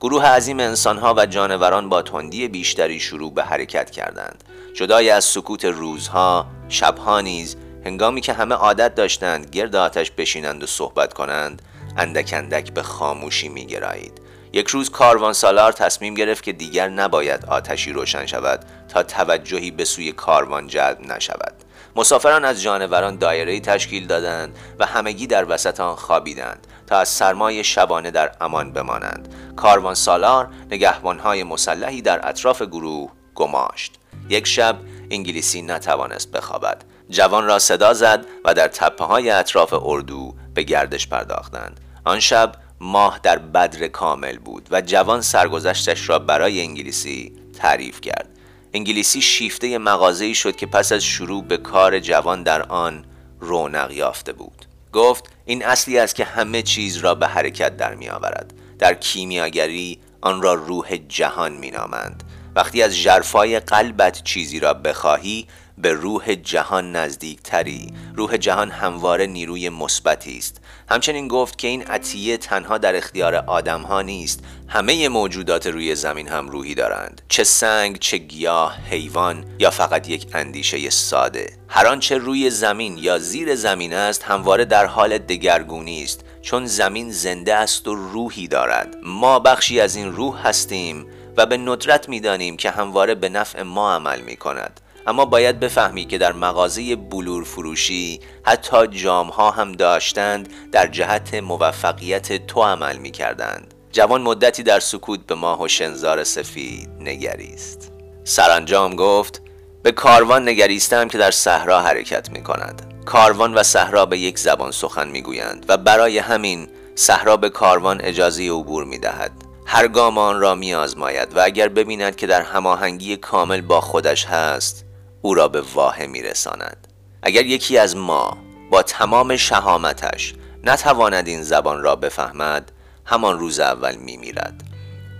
گروه 0.00 0.26
عظیم 0.26 0.60
انسانها 0.60 1.14
و 1.16 1.26
جانوران 1.26 1.88
با 1.88 2.02
تندی 2.02 2.48
بیشتری 2.48 3.00
شروع 3.00 3.34
به 3.34 3.44
حرکت 3.44 3.90
کردند. 3.90 4.44
جدای 4.74 5.10
از 5.10 5.24
سکوت 5.24 5.64
روزها 5.64 6.46
شبها 6.68 7.20
نیز 7.20 7.56
هنگامی 7.84 8.20
که 8.20 8.32
همه 8.32 8.54
عادت 8.54 8.94
داشتند 8.94 9.50
گرد 9.50 9.76
آتش 9.76 10.10
بشینند 10.10 10.62
و 10.62 10.66
صحبت 10.66 11.14
کنند 11.14 11.62
اندک 11.96 12.30
اندک 12.36 12.72
به 12.72 12.82
خاموشی 12.82 13.48
میگرایید. 13.48 14.20
یک 14.52 14.68
روز 14.68 14.90
کاروان 14.90 15.32
سالار 15.32 15.72
تصمیم 15.72 16.14
گرفت 16.14 16.42
که 16.44 16.52
دیگر 16.52 16.88
نباید 16.88 17.44
آتشی 17.44 17.92
روشن 17.92 18.26
شود 18.26 18.64
تا 18.88 19.02
توجهی 19.02 19.70
به 19.70 19.84
سوی 19.84 20.12
کاروان 20.12 20.66
جلب 20.66 21.00
نشود. 21.00 21.57
مسافران 21.96 22.44
از 22.44 22.62
جانوران 22.62 23.16
دایره 23.16 23.60
تشکیل 23.60 24.06
دادند 24.06 24.58
و 24.78 24.86
همگی 24.86 25.26
در 25.26 25.46
وسط 25.48 25.80
آن 25.80 25.94
خوابیدند 25.94 26.66
تا 26.86 26.96
از 26.98 27.08
سرمای 27.08 27.64
شبانه 27.64 28.10
در 28.10 28.32
امان 28.40 28.72
بمانند. 28.72 29.34
کاروان 29.56 29.94
سالار 29.94 30.48
نگهبانهای 30.70 31.44
مسلحی 31.44 32.02
در 32.02 32.28
اطراف 32.28 32.62
گروه 32.62 33.10
گماشت. 33.34 33.98
یک 34.28 34.46
شب 34.46 34.76
انگلیسی 35.10 35.62
نتوانست 35.62 36.32
بخوابد. 36.32 36.84
جوان 37.10 37.46
را 37.46 37.58
صدا 37.58 37.94
زد 37.94 38.26
و 38.44 38.54
در 38.54 38.68
تپه 38.68 39.04
های 39.04 39.30
اطراف 39.30 39.74
اردو 39.82 40.34
به 40.54 40.62
گردش 40.62 41.08
پرداختند. 41.08 41.80
آن 42.04 42.20
شب 42.20 42.52
ماه 42.80 43.20
در 43.22 43.38
بدر 43.38 43.88
کامل 43.88 44.38
بود 44.38 44.68
و 44.70 44.80
جوان 44.80 45.20
سرگذشتش 45.20 46.08
را 46.08 46.18
برای 46.18 46.60
انگلیسی 46.60 47.32
تعریف 47.58 48.00
کرد. 48.00 48.37
انگلیسی 48.74 49.22
شیفته 49.22 49.78
مغازه‌ای 49.78 50.34
شد 50.34 50.56
که 50.56 50.66
پس 50.66 50.92
از 50.92 51.04
شروع 51.04 51.44
به 51.44 51.56
کار 51.56 52.00
جوان 52.00 52.42
در 52.42 52.62
آن 52.62 53.04
رونق 53.40 53.90
یافته 53.90 54.32
بود. 54.32 54.64
گفت 54.92 55.24
این 55.44 55.64
اصلی 55.64 55.98
است 55.98 56.14
که 56.14 56.24
همه 56.24 56.62
چیز 56.62 56.96
را 56.96 57.14
به 57.14 57.26
حرکت 57.26 57.76
در 57.76 57.94
می 57.94 58.08
آورد. 58.08 58.54
در 58.78 58.94
کیمیاگری 58.94 59.98
آن 60.20 60.42
را 60.42 60.54
روح 60.54 60.96
جهان 60.96 61.52
می 61.52 61.70
نامند. 61.70 62.22
وقتی 62.54 62.82
از 62.82 62.96
جرفای 62.96 63.60
قلبت 63.60 64.22
چیزی 64.22 64.60
را 64.60 64.74
بخواهی 64.74 65.46
به 65.82 65.92
روح 65.92 66.34
جهان 66.34 66.96
نزدیکتری. 66.96 67.92
روح 68.16 68.36
جهان 68.36 68.70
همواره 68.70 69.26
نیروی 69.26 69.68
مثبتی 69.68 70.38
است. 70.38 70.60
همچنین 70.90 71.28
گفت 71.28 71.58
که 71.58 71.68
این 71.68 71.82
عطیه 71.82 72.36
تنها 72.36 72.78
در 72.78 72.96
اختیار 72.96 73.34
آدم 73.34 73.82
ها 73.82 74.02
نیست. 74.02 74.44
همه 74.68 75.08
موجودات 75.08 75.66
روی 75.66 75.94
زمین 75.94 76.28
هم 76.28 76.48
روحی 76.48 76.74
دارند. 76.74 77.22
چه 77.28 77.44
سنگ 77.44 77.98
چه 77.98 78.18
گیاه 78.18 78.76
حیوان 78.90 79.44
یا 79.58 79.70
فقط 79.70 80.08
یک 80.08 80.26
اندیشه 80.34 80.90
ساده. 80.90 81.52
هر 81.68 81.86
آنچه 81.86 82.18
روی 82.18 82.50
زمین 82.50 82.98
یا 82.98 83.18
زیر 83.18 83.54
زمین 83.54 83.94
است 83.94 84.22
همواره 84.22 84.64
در 84.64 84.86
حال 84.86 85.18
دگرگونی 85.18 86.02
است. 86.02 86.24
چون 86.42 86.66
زمین 86.66 87.10
زنده 87.10 87.54
است 87.54 87.88
و 87.88 87.94
روحی 87.94 88.48
دارد. 88.48 88.96
ما 89.02 89.38
بخشی 89.38 89.80
از 89.80 89.96
این 89.96 90.12
روح 90.12 90.48
هستیم 90.48 91.06
و 91.36 91.46
به 91.46 91.56
ندرت 91.56 92.08
می‌دانیم 92.08 92.56
که 92.56 92.70
همواره 92.70 93.14
به 93.14 93.28
نفع 93.28 93.62
ما 93.62 93.94
عمل 93.94 94.20
می 94.20 94.36
کند 94.36 94.80
اما 95.08 95.24
باید 95.24 95.60
بفهمی 95.60 96.04
که 96.04 96.18
در 96.18 96.32
مغازه 96.32 96.96
بلور 96.96 97.44
فروشی 97.44 98.20
حتی 98.42 98.86
جام 98.86 99.28
ها 99.28 99.50
هم 99.50 99.72
داشتند 99.72 100.48
در 100.72 100.86
جهت 100.86 101.34
موفقیت 101.34 102.46
تو 102.46 102.62
عمل 102.62 102.96
می 102.96 103.10
کردند 103.10 103.74
جوان 103.92 104.22
مدتی 104.22 104.62
در 104.62 104.80
سکوت 104.80 105.26
به 105.26 105.34
ماه 105.34 105.62
و 105.62 105.68
شنزار 105.68 106.24
سفید 106.24 106.88
نگریست. 107.00 107.92
سرانجام 108.24 108.96
گفت 108.96 109.42
به 109.82 109.92
کاروان 109.92 110.48
نگریستم 110.48 111.08
که 111.08 111.18
در 111.18 111.30
صحرا 111.30 111.80
حرکت 111.80 112.30
می 112.30 112.42
کند 112.42 113.02
کاروان 113.04 113.54
و 113.54 113.62
صحرا 113.62 114.06
به 114.06 114.18
یک 114.18 114.38
زبان 114.38 114.70
سخن 114.70 115.08
می 115.08 115.22
گویند 115.22 115.66
و 115.68 115.76
برای 115.76 116.18
همین 116.18 116.68
صحرا 116.94 117.36
به 117.36 117.50
کاروان 117.50 118.00
اجازه 118.00 118.50
عبور 118.50 118.84
می 118.84 118.98
دهد 118.98 119.32
هر 119.66 119.88
گام 119.88 120.18
آن 120.18 120.40
را 120.40 120.54
می 120.54 120.74
آزماید 120.74 121.36
و 121.36 121.40
اگر 121.44 121.68
ببیند 121.68 122.16
که 122.16 122.26
در 122.26 122.42
هماهنگی 122.42 123.16
کامل 123.16 123.60
با 123.60 123.80
خودش 123.80 124.26
هست 124.26 124.87
او 125.22 125.34
را 125.34 125.48
به 125.48 125.60
واهه 125.60 126.06
میرساند. 126.06 126.88
اگر 127.22 127.46
یکی 127.46 127.78
از 127.78 127.96
ما 127.96 128.38
با 128.70 128.82
تمام 128.82 129.36
شهامتش 129.36 130.34
نتواند 130.64 131.28
این 131.28 131.42
زبان 131.42 131.82
را 131.82 131.96
بفهمد 131.96 132.72
همان 133.04 133.38
روز 133.38 133.60
اول 133.60 133.96
می 133.96 134.16
میرد 134.16 134.62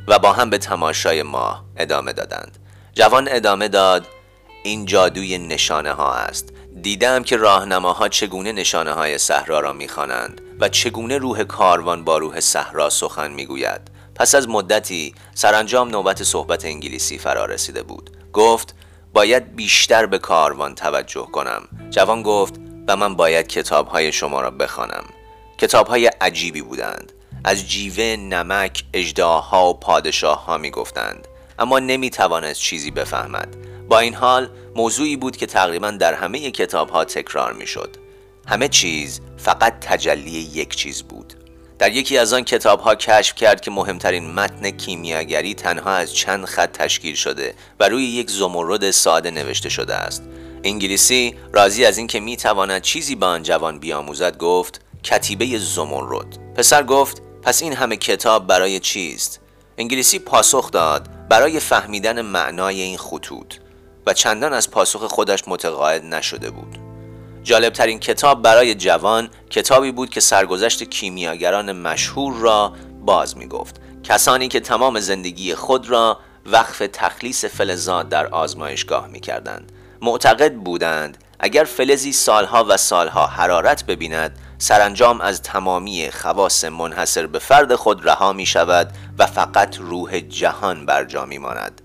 و 0.09 0.19
با 0.19 0.33
هم 0.33 0.50
به 0.50 0.59
تماشای 0.59 1.23
ما 1.23 1.64
ادامه 1.76 2.12
دادند. 2.12 2.59
جوان 2.93 3.28
ادامه 3.31 3.69
داد 3.69 4.07
این 4.64 4.85
جادوی 4.85 5.38
نشانه 5.38 5.93
ها 5.93 6.12
است. 6.12 6.52
دیدم 6.83 7.23
که 7.23 7.37
راهنماها 7.37 8.09
چگونه 8.09 8.52
نشانه 8.52 8.93
های 8.93 9.19
صحرا 9.19 9.61
را 9.61 9.73
می‌خوانند 9.73 10.40
و 10.61 10.69
چگونه 10.69 11.19
روح 11.19 11.45
کاروان 11.45 12.05
با 12.05 12.19
روح 12.19 12.40
صحرا 12.40 12.90
سخن 12.90 13.31
می‌گوید. 13.31 13.81
پس 14.14 14.35
از 14.35 14.49
مدتی 14.49 15.14
سرانجام 15.35 15.88
نوبت 15.88 16.23
صحبت 16.23 16.64
انگلیسی 16.64 17.19
فرا 17.19 17.45
رسیده 17.45 17.83
بود. 17.83 18.11
گفت 18.33 18.75
باید 19.19 19.57
بیشتر 19.57 20.07
به 20.07 20.19
کاروان 20.19 20.75
توجه 20.75 21.27
کنم. 21.33 21.69
جوان 21.91 22.23
گفت 22.23 22.55
و 22.89 22.97
من 22.97 23.17
باید 23.17 23.47
کتاب 23.47 23.89
های 23.89 24.13
شما 24.13 24.41
را 24.41 24.51
بخوانم. 24.51 25.05
کتاب 25.59 25.87
های 25.87 26.07
عجیبی 26.07 26.63
بودند. 26.63 27.13
از 27.45 27.69
جیوه 27.69 28.17
نمک 28.17 28.85
اجداها 28.95 29.71
و 29.71 29.75
پادشاه 29.75 30.45
ها 30.45 30.59
می 30.59 30.71
گفتند 30.71 31.29
اما 31.59 31.79
نمی 31.79 32.11
توانست 32.11 32.61
چیزی 32.61 32.91
بفهمد. 32.91 33.57
با 33.89 33.99
این 33.99 34.15
حال 34.15 34.51
موضوعی 34.77 35.17
بود 35.17 35.37
که 35.37 35.47
تقریبا 35.47 35.91
در 35.91 36.15
همه 36.15 36.51
کتاب 36.51 36.91
ها 36.91 37.05
تکرار 37.05 37.53
می 37.53 37.67
شد 37.67 37.97
همه 38.47 38.69
چیز 38.69 39.21
فقط 39.37 39.81
تجلی 39.81 40.31
یک 40.31 40.77
چیز 40.77 41.03
بود. 41.03 41.35
در 41.78 41.92
یکی 41.92 42.18
از 42.18 42.32
آن 42.32 42.44
کتاب 42.44 42.80
ها 42.80 42.94
کشف 42.94 43.35
کرد 43.35 43.61
که 43.61 43.70
مهمترین 43.70 44.30
متن 44.30 44.70
کیمیاگری 44.70 45.54
تنها 45.54 45.90
از 45.90 46.14
چند 46.14 46.44
خط 46.44 46.73
تشکیل 46.73 47.14
شده 47.14 47.54
و 47.80 47.88
روی 47.88 48.04
یک 48.04 48.30
زمرد 48.30 48.90
ساده 48.90 49.30
نوشته 49.30 49.68
شده 49.68 49.94
است. 49.94 50.23
انگلیسی 50.64 51.35
راضی 51.52 51.85
از 51.85 51.99
اینکه 51.99 52.20
می 52.20 52.37
تواند 52.37 52.82
چیزی 52.82 53.14
به 53.14 53.26
آن 53.26 53.42
جوان 53.42 53.78
بیاموزد 53.78 54.37
گفت 54.37 54.80
کتیبه 55.02 55.58
زمرد. 55.58 56.54
پسر 56.54 56.82
گفت 56.82 57.23
پس 57.42 57.62
این 57.62 57.73
همه 57.73 57.97
کتاب 57.97 58.47
برای 58.47 58.80
چیست؟ 58.80 59.40
انگلیسی 59.78 60.18
پاسخ 60.18 60.70
داد 60.70 61.08
برای 61.28 61.61
فهمیدن 61.61 62.23
معنای 62.23 62.80
این 62.80 62.99
خطوط. 62.99 63.54
و 64.06 64.12
چندان 64.12 64.52
از 64.52 64.70
پاسخ 64.70 65.04
خودش 65.04 65.42
متقاعد 65.47 66.04
نشده 66.04 66.50
بود. 66.50 66.88
جالبترین 67.49 67.99
کتاب 67.99 68.43
برای 68.43 68.75
جوان 68.75 69.28
کتابی 69.50 69.93
بود 69.93 70.11
که 70.11 70.21
سرگذشت 70.21 70.85
کیمیاگران 70.85 71.73
مشهور 71.73 72.35
را 72.35 72.73
باز 73.00 73.37
می 73.37 73.47
گفت 73.47 73.81
کسانی 74.02 74.49
که 74.49 74.61
تمام 74.61 75.00
زندگی 75.00 75.55
خود 75.55 75.90
را 75.90 76.21
وقف 76.47 76.83
تخلیص 76.93 77.45
فلزات 77.45 78.09
در 78.09 78.26
آزمایشگاه 78.26 79.07
می 79.07 79.21
کردند 79.21 79.73
معتقد 80.02 80.55
بودند 80.55 81.25
اگر 81.40 81.64
فلزی 81.64 82.12
سالها 82.12 82.67
و 82.69 82.76
سالها 82.76 83.26
حرارت 83.26 83.87
ببیند 83.87 84.38
سرانجام 84.59 85.21
از 85.21 85.43
تمامی 85.43 86.11
خواص 86.11 86.64
منحصر 86.64 87.26
به 87.26 87.38
فرد 87.38 87.75
خود 87.75 88.09
رها 88.09 88.33
می 88.33 88.47
شود 88.47 88.93
و 89.19 89.26
فقط 89.26 89.76
روح 89.78 90.21
جهان 90.21 90.87
بر 90.87 91.05
جا 91.05 91.25
می 91.25 91.38
ماند 91.38 91.81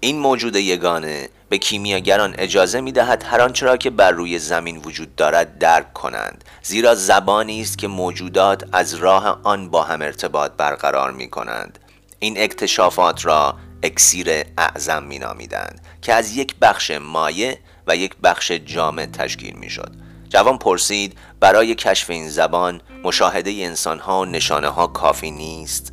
این 0.00 0.18
موجود 0.18 0.56
یگانه 0.56 1.28
به 1.48 1.58
کیمیاگران 1.58 2.34
اجازه 2.38 2.80
می 2.80 2.92
دهد 2.92 3.22
هر 3.22 3.40
آنچه 3.40 3.66
را 3.66 3.76
که 3.76 3.90
بر 3.90 4.10
روی 4.10 4.38
زمین 4.38 4.76
وجود 4.76 5.14
دارد 5.16 5.58
درک 5.58 5.92
کنند 5.92 6.44
زیرا 6.62 6.94
زبانی 6.94 7.60
است 7.60 7.78
که 7.78 7.88
موجودات 7.88 8.64
از 8.72 8.94
راه 8.94 9.40
آن 9.42 9.68
با 9.68 9.82
هم 9.82 10.02
ارتباط 10.02 10.52
برقرار 10.52 11.12
می 11.12 11.30
کنند 11.30 11.78
این 12.18 12.34
اکتشافات 12.38 13.26
را 13.26 13.56
اکسیر 13.82 14.28
اعظم 14.58 15.02
می 15.02 15.18
نامیدند 15.18 15.80
که 16.02 16.14
از 16.14 16.36
یک 16.36 16.54
بخش 16.60 16.90
مایه 16.90 17.58
و 17.86 17.96
یک 17.96 18.16
بخش 18.22 18.52
جامع 18.52 19.06
تشکیل 19.06 19.54
می 19.56 19.70
شد 19.70 19.92
جوان 20.28 20.58
پرسید 20.58 21.18
برای 21.40 21.74
کشف 21.74 22.10
این 22.10 22.28
زبان 22.28 22.80
مشاهده 23.04 23.50
انسان 23.50 23.98
ها 23.98 24.20
و 24.20 24.24
نشانه 24.24 24.68
ها 24.68 24.86
کافی 24.86 25.30
نیست؟ 25.30 25.92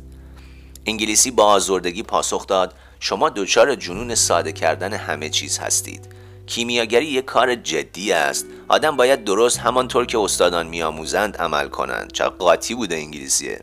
انگلیسی 0.86 1.30
با 1.30 1.44
آزردگی 1.44 2.02
پاسخ 2.02 2.46
داد 2.46 2.74
شما 3.04 3.28
دچار 3.28 3.74
جنون 3.74 4.14
ساده 4.14 4.52
کردن 4.52 4.92
همه 4.92 5.28
چیز 5.28 5.58
هستید. 5.58 6.08
کیمیاگری 6.46 7.06
یک 7.06 7.24
کار 7.24 7.54
جدی 7.54 8.12
است. 8.12 8.46
آدم 8.68 8.96
باید 8.96 9.24
درست 9.24 9.58
همانطور 9.58 10.06
که 10.06 10.18
استادان 10.18 10.66
میآموزند 10.66 11.36
عمل 11.36 11.68
کنند. 11.68 12.12
چه 12.12 12.24
قاطی 12.24 12.74
بوده 12.74 12.96
انگلیسیه. 12.96 13.60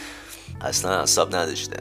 اصلا 0.60 1.02
حساب 1.02 1.36
نداشته 1.36 1.76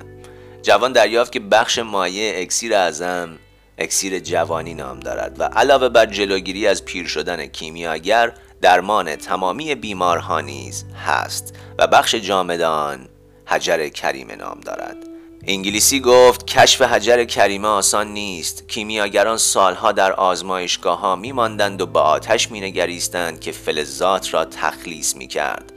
جوان 0.61 0.91
دریافت 0.91 1.31
که 1.31 1.39
بخش 1.39 1.79
مایه 1.79 2.33
اکسیر 2.41 2.73
اعظم 2.73 3.39
اکسیر 3.77 4.19
جوانی 4.19 4.73
نام 4.73 4.99
دارد 4.99 5.39
و 5.39 5.43
علاوه 5.43 5.89
بر 5.89 6.05
جلوگیری 6.05 6.67
از 6.67 6.85
پیر 6.85 7.07
شدن 7.07 7.45
کیمیاگر 7.45 8.33
درمان 8.61 9.15
تمامی 9.15 9.75
بیمارها 9.75 10.41
نیز 10.41 10.85
هست 11.05 11.55
و 11.79 11.87
بخش 11.87 12.15
جامدان 12.15 13.07
حجر 13.45 13.87
کریمه 13.87 14.35
نام 14.35 14.59
دارد. 14.59 15.06
انگلیسی 15.49 15.99
گفت 15.99 16.47
کشف 16.47 16.81
حجر 16.81 17.23
کریمه 17.23 17.67
آسان 17.67 18.07
نیست. 18.07 18.67
کیمیاگران 18.67 19.37
سالها 19.37 19.91
در 19.91 20.13
آزمایشگاه 20.13 20.99
ها 20.99 21.15
می 21.15 21.31
ماندند 21.31 21.81
و 21.81 21.85
با 21.85 22.01
آتش 22.01 22.51
می 22.51 22.61
نگریستند 22.61 23.39
که 23.39 23.51
فلزات 23.51 24.33
را 24.33 24.45
تخلیص 24.45 25.15
می 25.15 25.27
کرد 25.27 25.73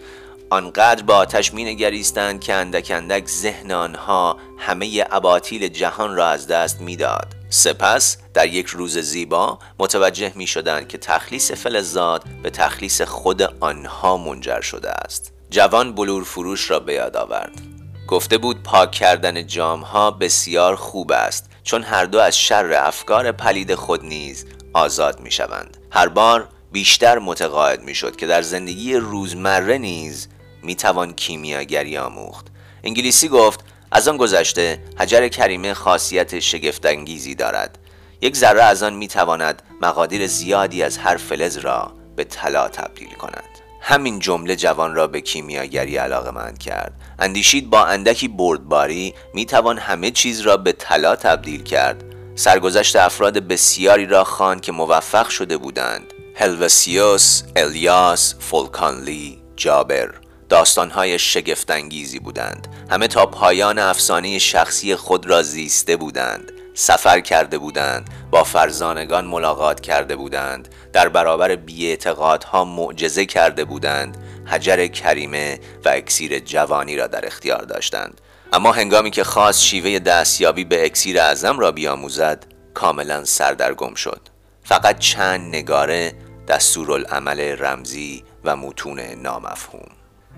آنقدر 0.50 1.02
با 1.02 1.16
آتش 1.16 1.54
می 1.54 1.64
نگریستند 1.64 2.40
که 2.40 2.54
اندک 2.54 2.92
اندک 2.94 3.28
ذهن 3.28 3.72
آنها 3.72 4.36
همه 4.58 5.06
اباطیل 5.10 5.68
جهان 5.68 6.16
را 6.16 6.26
از 6.26 6.46
دست 6.46 6.80
می‌داد. 6.80 7.26
سپس 7.50 8.16
در 8.34 8.46
یک 8.46 8.66
روز 8.66 8.98
زیبا 8.98 9.58
متوجه 9.78 10.32
می 10.34 10.46
شدند 10.46 10.88
که 10.88 10.98
تخلیص 10.98 11.52
فلزات 11.52 12.22
به 12.42 12.50
تخلیص 12.50 13.02
خود 13.02 13.42
آنها 13.60 14.16
منجر 14.16 14.60
شده 14.60 14.90
است. 14.90 15.32
جوان 15.50 15.94
بلور 15.94 16.24
فروش 16.24 16.70
را 16.70 16.80
به 16.80 16.94
یاد 16.94 17.16
آورد. 17.16 17.69
گفته 18.10 18.38
بود 18.38 18.62
پاک 18.62 18.90
کردن 18.90 19.46
جام 19.46 19.80
ها 19.80 20.10
بسیار 20.10 20.76
خوب 20.76 21.12
است 21.12 21.50
چون 21.62 21.82
هر 21.82 22.04
دو 22.04 22.18
از 22.18 22.38
شر 22.38 22.72
افکار 22.72 23.32
پلید 23.32 23.74
خود 23.74 24.04
نیز 24.04 24.46
آزاد 24.72 25.20
می 25.20 25.30
شوند 25.30 25.76
هر 25.90 26.08
بار 26.08 26.48
بیشتر 26.72 27.18
متقاعد 27.18 27.82
می 27.82 27.94
شد 27.94 28.16
که 28.16 28.26
در 28.26 28.42
زندگی 28.42 28.94
روزمره 28.94 29.78
نیز 29.78 30.28
می 30.62 30.74
توان 30.74 31.12
کیمیاگری 31.12 31.98
آموخت. 31.98 32.46
انگلیسی 32.84 33.28
گفت 33.28 33.64
از 33.92 34.08
آن 34.08 34.16
گذشته 34.16 34.82
حجر 34.98 35.28
کریمه 35.28 35.74
خاصیت 35.74 36.40
شگفتانگیزی 36.40 37.34
دارد. 37.34 37.78
یک 38.20 38.36
ذره 38.36 38.62
از 38.62 38.82
آن 38.82 38.94
می 38.94 39.08
تواند 39.08 39.62
مقادیر 39.82 40.26
زیادی 40.26 40.82
از 40.82 40.98
هر 40.98 41.16
فلز 41.16 41.56
را 41.56 41.92
به 42.16 42.24
طلا 42.24 42.68
تبدیل 42.68 43.14
کند. 43.14 43.49
همین 43.80 44.18
جمله 44.18 44.56
جوان 44.56 44.94
را 44.94 45.06
به 45.06 45.20
کیمیاگری 45.20 45.96
علاقه 45.96 46.30
مند 46.30 46.58
کرد. 46.58 46.92
اندیشید 47.18 47.70
با 47.70 47.84
اندکی 47.84 48.28
بردباری 48.28 49.14
می 49.34 49.46
توان 49.46 49.78
همه 49.78 50.10
چیز 50.10 50.40
را 50.40 50.56
به 50.56 50.72
طلا 50.72 51.16
تبدیل 51.16 51.62
کرد. 51.62 52.04
سرگذشت 52.34 52.96
افراد 52.96 53.38
بسیاری 53.38 54.06
را 54.06 54.24
خان 54.24 54.60
که 54.60 54.72
موفق 54.72 55.28
شده 55.28 55.56
بودند. 55.56 56.12
هلوسیوس، 56.34 57.42
الیاس، 57.56 58.34
فولکانلی، 58.38 59.42
جابر. 59.56 60.14
داستانهای 60.48 61.18
شگفتانگیزی 61.18 62.18
بودند. 62.18 62.68
همه 62.90 63.08
تا 63.08 63.26
پایان 63.26 63.78
افسانه 63.78 64.38
شخصی 64.38 64.96
خود 64.96 65.26
را 65.26 65.42
زیسته 65.42 65.96
بودند. 65.96 66.52
سفر 66.74 67.20
کرده 67.20 67.58
بودند 67.58 68.10
با 68.30 68.44
فرزانگان 68.44 69.24
ملاقات 69.24 69.80
کرده 69.80 70.16
بودند 70.16 70.68
در 70.92 71.08
برابر 71.08 71.56
بیاعتقادها 71.56 72.64
معجزه 72.64 73.26
کرده 73.26 73.64
بودند 73.64 74.16
حجر 74.46 74.86
کریمه 74.86 75.60
و 75.84 75.88
اکسیر 75.88 76.38
جوانی 76.38 76.96
را 76.96 77.06
در 77.06 77.26
اختیار 77.26 77.62
داشتند. 77.62 78.20
اما 78.52 78.72
هنگامی 78.72 79.10
که 79.10 79.24
خواست 79.24 79.60
شیوه 79.60 79.98
دستیابی 79.98 80.64
به 80.64 80.84
اکسیر 80.84 81.20
اعظم 81.20 81.58
را 81.58 81.72
بیاموزد 81.72 82.44
کاملا 82.74 83.24
سردرگم 83.24 83.94
شد. 83.94 84.20
فقط 84.64 84.98
چند 84.98 85.40
نگاره 85.48 86.12
دستورالعمل 86.48 87.40
رمزی 87.40 88.24
و 88.44 88.56
متون 88.56 89.00
نامفهوم. 89.00 89.88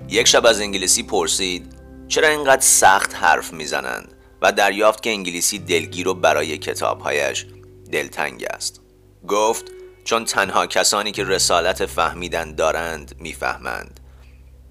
یک 0.09 0.29
شب 0.29 0.47
از 0.47 0.61
انگلیسی 0.61 1.03
پرسید 1.03 1.75
چرا 2.09 2.29
اینقدر 2.29 2.61
سخت 2.61 3.15
حرف 3.15 3.53
می‌زنند؟ 3.53 4.12
و 4.43 4.53
دریافت 4.53 5.03
که 5.03 5.11
انگلیسی 5.11 5.59
دلگیر 5.59 6.09
و 6.09 6.15
برای 6.15 6.59
کتابهایش 6.59 7.47
دلتنگ 7.93 8.47
است. 8.51 8.81
گفت 9.29 9.65
چون 10.05 10.25
تنها 10.25 10.67
کسانی 10.67 11.13
که 11.13 11.25
رسالت 11.25 11.87
فهمیدن 11.87 12.55
دارند 12.55 13.15
می‌فهمند. 13.19 14.01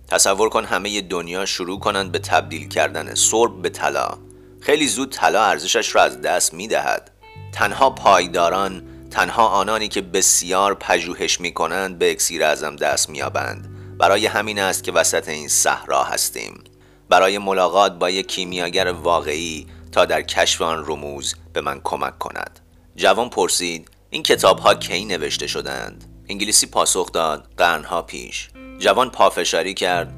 تصور 0.07 0.49
کن 0.49 0.65
همه 0.65 1.01
دنیا 1.01 1.45
شروع 1.45 1.79
کنند 1.79 2.11
به 2.11 2.19
تبدیل 2.19 2.67
کردن 2.67 3.15
سرب 3.15 3.61
به 3.61 3.69
طلا. 3.69 4.17
خیلی 4.61 4.87
زود 4.87 5.11
طلا 5.11 5.43
ارزشش 5.43 5.95
را 5.95 6.01
از 6.01 6.21
دست 6.21 6.53
می‌دهد. 6.53 7.11
تنها 7.53 7.89
پایداران 7.89 8.83
تنها 9.11 9.47
آنانی 9.47 9.87
که 9.87 10.01
بسیار 10.01 10.73
پژوهش 10.75 11.39
می 11.39 11.53
کنند 11.53 11.99
به 11.99 12.11
اکسیر 12.11 12.43
اعظم 12.43 12.75
دست 12.75 13.09
میابند 13.09 13.97
برای 13.97 14.25
همین 14.25 14.59
است 14.59 14.83
که 14.83 14.91
وسط 14.91 15.29
این 15.29 15.47
صحرا 15.47 16.03
هستیم. 16.03 16.63
برای 17.11 17.37
ملاقات 17.37 17.99
با 17.99 18.09
یک 18.09 18.27
کیمیاگر 18.27 18.87
واقعی 18.87 19.67
تا 19.91 20.05
در 20.05 20.21
کشف 20.21 20.61
آن 20.61 20.83
رموز 20.87 21.35
به 21.53 21.61
من 21.61 21.81
کمک 21.83 22.17
کند. 22.19 22.59
جوان 22.95 23.29
پرسید 23.29 23.89
این 24.09 24.23
کتاب 24.23 24.59
ها 24.59 24.73
کی 24.73 25.05
نوشته 25.05 25.47
شدند؟ 25.47 26.23
انگلیسی 26.29 26.67
پاسخ 26.67 27.11
داد 27.11 27.47
قرنها 27.57 28.01
پیش. 28.01 28.49
جوان 28.79 29.09
پافشاری 29.09 29.73
کرد 29.73 30.13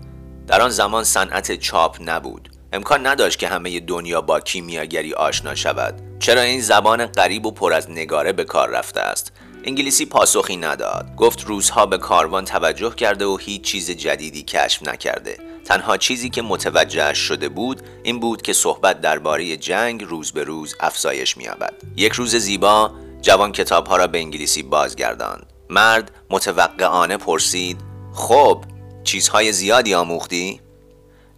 در 0.47 0.61
آن 0.61 0.69
زمان 0.69 1.03
صنعت 1.03 1.55
چاپ 1.55 1.97
نبود. 2.01 2.49
امکان 2.73 3.07
نداشت 3.07 3.39
که 3.39 3.47
همه 3.47 3.79
دنیا 3.79 4.21
با 4.21 4.39
کیمیاگری 4.39 5.13
آشنا 5.13 5.55
شود. 5.55 6.01
چرا 6.19 6.41
این 6.41 6.61
زبان 6.61 7.05
غریب 7.05 7.45
و 7.45 7.51
پر 7.51 7.73
از 7.73 7.91
نگاره 7.91 8.31
به 8.31 8.43
کار 8.43 8.69
رفته 8.69 9.01
است؟ 9.01 9.31
انگلیسی 9.63 10.05
پاسخی 10.05 10.57
نداد. 10.57 11.15
گفت 11.15 11.43
روزها 11.43 11.85
به 11.85 11.97
کاروان 11.97 12.45
توجه 12.45 12.95
کرده 12.95 13.25
و 13.25 13.37
هیچ 13.37 13.61
چیز 13.61 13.91
جدیدی 13.91 14.43
کشف 14.43 14.87
نکرده. 14.87 15.52
تنها 15.65 15.97
چیزی 15.97 16.29
که 16.29 16.41
متوجه 16.41 17.13
شده 17.13 17.49
بود 17.49 17.81
این 18.03 18.19
بود 18.19 18.41
که 18.41 18.53
صحبت 18.53 19.01
درباره 19.01 19.57
جنگ 19.57 20.03
روز 20.03 20.31
به 20.31 20.43
روز 20.43 20.75
افزایش 20.79 21.37
می‌یابد. 21.37 21.73
یک 21.95 22.13
روز 22.13 22.35
زیبا 22.35 22.91
جوان 23.21 23.51
کتابها 23.51 23.97
را 23.97 24.07
به 24.07 24.17
انگلیسی 24.17 24.63
بازگرداند. 24.63 25.53
مرد 25.69 26.11
متوقعانه 26.29 27.17
پرسید 27.17 27.81
خب 28.13 28.65
چیزهای 29.03 29.51
زیادی 29.51 29.93
آموختی؟ 29.93 30.61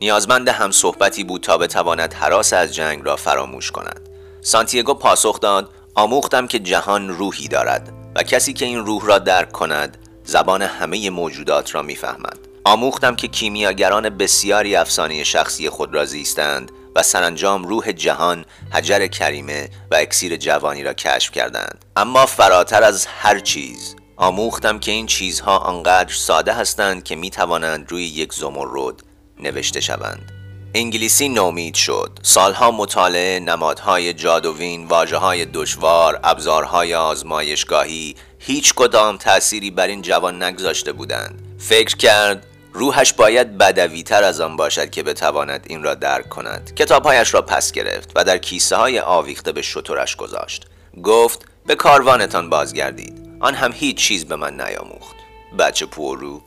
نیازمند 0.01 0.47
هم 0.47 0.71
صحبتی 0.71 1.23
بود 1.23 1.41
تا 1.41 1.57
بتواند 1.57 2.13
حراس 2.13 2.53
از 2.53 2.75
جنگ 2.75 3.05
را 3.05 3.15
فراموش 3.15 3.71
کند. 3.71 4.09
سانتیاگو 4.41 4.93
پاسخ 4.93 5.39
داد 5.39 5.69
آموختم 5.95 6.47
که 6.47 6.59
جهان 6.59 7.09
روحی 7.09 7.47
دارد 7.47 7.93
و 8.15 8.23
کسی 8.23 8.53
که 8.53 8.65
این 8.65 8.85
روح 8.85 9.05
را 9.05 9.19
درک 9.19 9.51
کند 9.51 9.97
زبان 10.23 10.61
همه 10.61 11.09
موجودات 11.09 11.75
را 11.75 11.81
می‌فهمد. 11.81 12.44
آموختم 12.67 13.15
که 13.15 13.27
کیمیاگران 13.27 14.09
بسیاری 14.09 14.75
افسانه 14.75 15.23
شخصی 15.23 15.69
خود 15.69 15.93
را 15.93 16.05
زیستند 16.05 16.71
و 16.95 17.03
سرانجام 17.03 17.63
روح 17.63 17.91
جهان 17.91 18.45
حجر 18.73 19.07
کریمه 19.07 19.69
و 19.91 19.95
اکسیر 19.95 20.37
جوانی 20.37 20.83
را 20.83 20.93
کشف 20.93 21.31
کردند. 21.31 21.85
اما 21.95 22.25
فراتر 22.25 22.83
از 22.83 23.05
هر 23.05 23.39
چیز 23.39 23.95
آموختم 24.17 24.79
که 24.79 24.91
این 24.91 25.05
چیزها 25.05 25.57
آنقدر 25.57 26.13
ساده 26.13 26.53
هستند 26.53 27.03
که 27.03 27.15
می 27.15 27.29
توانند 27.29 27.91
روی 27.91 28.03
یک 28.03 28.33
زمرد 28.33 29.03
نوشته 29.39 29.81
شوند. 29.81 30.31
انگلیسی 30.75 31.29
نومید 31.29 31.75
شد. 31.75 32.19
سالها 32.21 32.71
مطالعه 32.71 33.39
نمادهای 33.39 34.13
جادوین 34.13 34.87
واجه 34.87 35.17
های 35.17 35.45
دشوار 35.45 36.19
ابزارهای 36.23 36.95
آزمایشگاهی 36.95 38.15
هیچ 38.39 38.73
کدام 38.73 39.17
تأثیری 39.17 39.71
بر 39.71 39.87
این 39.87 40.01
جوان 40.01 40.43
نگذاشته 40.43 40.91
بودند. 40.91 41.41
فکر 41.59 41.95
کرد 41.95 42.47
روحش 42.75 43.13
باید 43.13 43.57
بدویتر 43.57 44.23
از 44.23 44.41
آن 44.41 44.55
باشد 44.55 44.89
که 44.89 45.03
بتواند 45.03 45.65
این 45.69 45.83
را 45.83 45.95
درک 45.95 46.29
کند. 46.29 46.71
کتابهایش 46.75 47.33
را 47.33 47.41
پس 47.41 47.71
گرفت 47.71 48.11
و 48.15 48.23
در 48.23 48.37
کیسه 48.37 48.75
های 48.75 48.99
آویخته 48.99 49.51
به 49.51 49.61
شطورش 49.61 50.15
گذاشت. 50.15 50.65
گفت 51.03 51.45
به 51.65 51.75
کاروانتان 51.75 52.49
بازگردید. 52.49 53.37
آن 53.39 53.53
هم 53.53 53.71
هیچ 53.73 53.97
چیز 53.97 54.25
به 54.25 54.35
من 54.35 54.61
نیاموخت. 54.61 55.15
بچه 55.59 55.85
پورو 55.85 56.41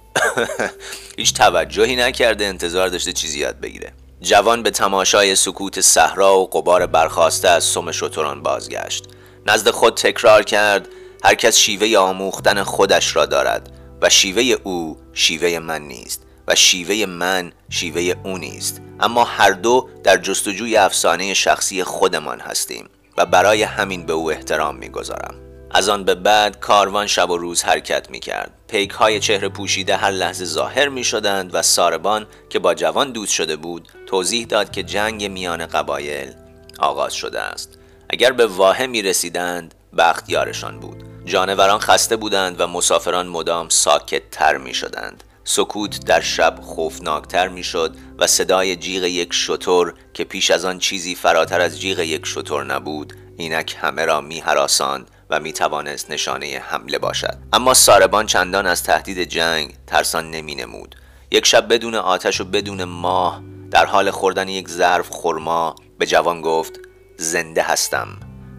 هیچ 1.18 1.34
توجهی 1.34 1.96
نکرده 1.96 2.44
انتظار 2.44 2.88
داشته 2.88 3.12
چیزی 3.12 3.38
یاد 3.38 3.60
بگیره. 3.60 3.92
جوان 4.20 4.62
به 4.62 4.70
تماشای 4.70 5.34
سکوت 5.34 5.80
صحرا 5.80 6.38
و 6.38 6.46
قبار 6.46 6.86
برخواسته 6.86 7.48
از 7.48 7.64
سم 7.64 7.92
شتران 7.92 8.42
بازگشت. 8.42 9.04
نزد 9.46 9.70
خود 9.70 9.94
تکرار 9.94 10.42
کرد 10.42 10.88
هر 11.24 11.34
کس 11.34 11.56
شیوه 11.56 11.98
آموختن 11.98 12.62
خودش 12.62 13.16
را 13.16 13.26
دارد 13.26 13.70
و 14.02 14.10
شیوه 14.10 14.56
او 14.64 14.98
شیوه 15.18 15.58
من 15.58 15.82
نیست 15.82 16.22
و 16.48 16.54
شیوه 16.54 17.06
من 17.06 17.52
شیوه 17.70 18.14
او 18.24 18.38
نیست 18.38 18.80
اما 19.00 19.24
هر 19.24 19.50
دو 19.50 19.88
در 20.04 20.16
جستجوی 20.16 20.76
افسانه 20.76 21.34
شخصی 21.34 21.84
خودمان 21.84 22.40
هستیم 22.40 22.88
و 23.16 23.26
برای 23.26 23.62
همین 23.62 24.06
به 24.06 24.12
او 24.12 24.30
احترام 24.30 24.76
می‌گذارم 24.76 25.34
از 25.70 25.88
آن 25.88 26.04
به 26.04 26.14
بعد 26.14 26.60
کاروان 26.60 27.06
شب 27.06 27.30
و 27.30 27.36
روز 27.36 27.62
حرکت 27.62 28.10
می 28.10 28.20
کرد. 28.20 28.50
پیک 28.68 28.90
های 28.90 29.20
چهره 29.20 29.48
پوشیده 29.48 29.96
هر 29.96 30.10
لحظه 30.10 30.44
ظاهر 30.44 30.88
می 30.88 31.04
شدند 31.04 31.54
و 31.54 31.62
ساربان 31.62 32.26
که 32.50 32.58
با 32.58 32.74
جوان 32.74 33.12
دوست 33.12 33.32
شده 33.32 33.56
بود 33.56 33.88
توضیح 34.06 34.46
داد 34.46 34.70
که 34.70 34.82
جنگ 34.82 35.24
میان 35.24 35.66
قبایل 35.66 36.32
آغاز 36.78 37.14
شده 37.14 37.40
است. 37.40 37.78
اگر 38.10 38.32
به 38.32 38.46
واحه 38.46 38.86
می 38.86 39.02
رسیدند 39.02 39.74
بخت 39.98 40.30
یارشان 40.30 40.80
بود. 40.80 41.07
جانوران 41.28 41.78
خسته 41.78 42.16
بودند 42.16 42.60
و 42.60 42.66
مسافران 42.66 43.26
مدام 43.26 43.68
ساکت 43.68 44.30
تر 44.30 44.56
می 44.56 44.74
شدند. 44.74 45.24
سکوت 45.44 46.04
در 46.04 46.20
شب 46.20 46.58
خوفناکتر 46.62 47.48
می 47.48 47.64
شد 47.64 47.96
و 48.18 48.26
صدای 48.26 48.76
جیغ 48.76 49.04
یک 49.04 49.32
شتر 49.32 49.92
که 50.14 50.24
پیش 50.24 50.50
از 50.50 50.64
آن 50.64 50.78
چیزی 50.78 51.14
فراتر 51.14 51.60
از 51.60 51.80
جیغ 51.80 51.98
یک 51.98 52.26
شتر 52.26 52.64
نبود 52.64 53.12
اینک 53.36 53.76
همه 53.80 54.04
را 54.04 54.20
می 54.20 54.40
حراساند 54.40 55.10
و 55.30 55.40
می 55.40 55.52
توانست 55.52 56.10
نشانه 56.10 56.62
حمله 56.66 56.98
باشد. 56.98 57.36
اما 57.52 57.74
ساربان 57.74 58.26
چندان 58.26 58.66
از 58.66 58.82
تهدید 58.82 59.22
جنگ 59.22 59.74
ترسان 59.86 60.30
نمی 60.30 60.54
نمود 60.54 60.96
یک 61.30 61.46
شب 61.46 61.72
بدون 61.72 61.94
آتش 61.94 62.40
و 62.40 62.44
بدون 62.44 62.84
ماه 62.84 63.42
در 63.70 63.86
حال 63.86 64.10
خوردن 64.10 64.48
یک 64.48 64.68
ظرف 64.68 65.10
خرما 65.10 65.74
به 65.98 66.06
جوان 66.06 66.40
گفت 66.42 66.72
زنده 67.16 67.62
هستم. 67.62 68.08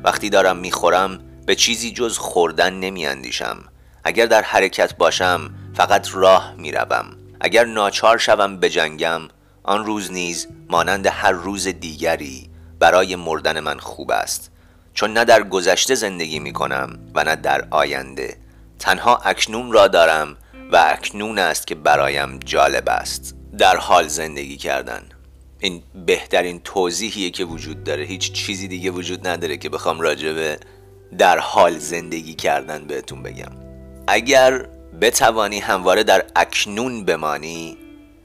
وقتی 0.04 0.30
دارم 0.30 0.58
می‌خورم 0.58 1.29
به 1.50 1.56
چیزی 1.56 1.92
جز 1.92 2.18
خوردن 2.18 2.74
نمی 2.74 3.06
اندیشم 3.06 3.64
اگر 4.04 4.26
در 4.26 4.42
حرکت 4.42 4.98
باشم 4.98 5.50
فقط 5.74 6.08
راه 6.14 6.54
می 6.58 6.72
روم. 6.72 7.06
اگر 7.42 7.66
ناچار 7.66 8.18
شوم 8.18 8.58
به 8.58 8.70
جنگم 8.70 9.22
آن 9.64 9.86
روز 9.86 10.12
نیز 10.12 10.48
مانند 10.70 11.06
هر 11.06 11.32
روز 11.32 11.68
دیگری 11.68 12.50
برای 12.80 13.16
مردن 13.16 13.60
من 13.60 13.80
خوب 13.80 14.12
است. 14.12 14.52
چون 14.94 15.14
نه 15.14 15.26
در 15.26 15.44
گذشته 15.44 15.96
زندگی 15.96 16.40
می 16.40 16.54
کنم 16.54 17.00
و 17.16 17.24
نه 17.24 17.36
در 17.36 17.68
آینده. 17.72 18.38
تنها 18.80 19.18
اکنون 19.18 19.72
را 19.72 19.88
دارم 19.88 20.38
و 20.72 20.78
اکنون 20.78 21.40
است 21.40 21.68
که 21.68 21.76
برایم 21.76 22.40
جالب 22.40 22.90
است. 22.90 23.36
در 23.58 23.78
حال 23.78 24.08
زندگی 24.08 24.58
کردن. 24.58 25.02
این 25.60 25.84
بهترین 26.06 26.60
توضیحیه 26.60 27.30
که 27.30 27.46
وجود 27.46 27.84
داره. 27.84 28.04
هیچ 28.04 28.32
چیزی 28.32 28.68
دیگه 28.68 28.92
وجود 28.92 29.28
نداره 29.28 29.58
که 29.58 29.70
بخوام 29.70 30.02
راجبه 30.02 30.60
در 31.18 31.40
حال 31.40 31.78
زندگی 31.78 32.34
کردن 32.34 32.86
بهتون 32.86 33.24
بگم. 33.24 33.52
اگر 34.08 34.66
بتوانی 35.02 35.60
همواره 35.60 36.04
در 36.04 36.26
اکنون 36.36 37.06
بمانی 37.06 37.78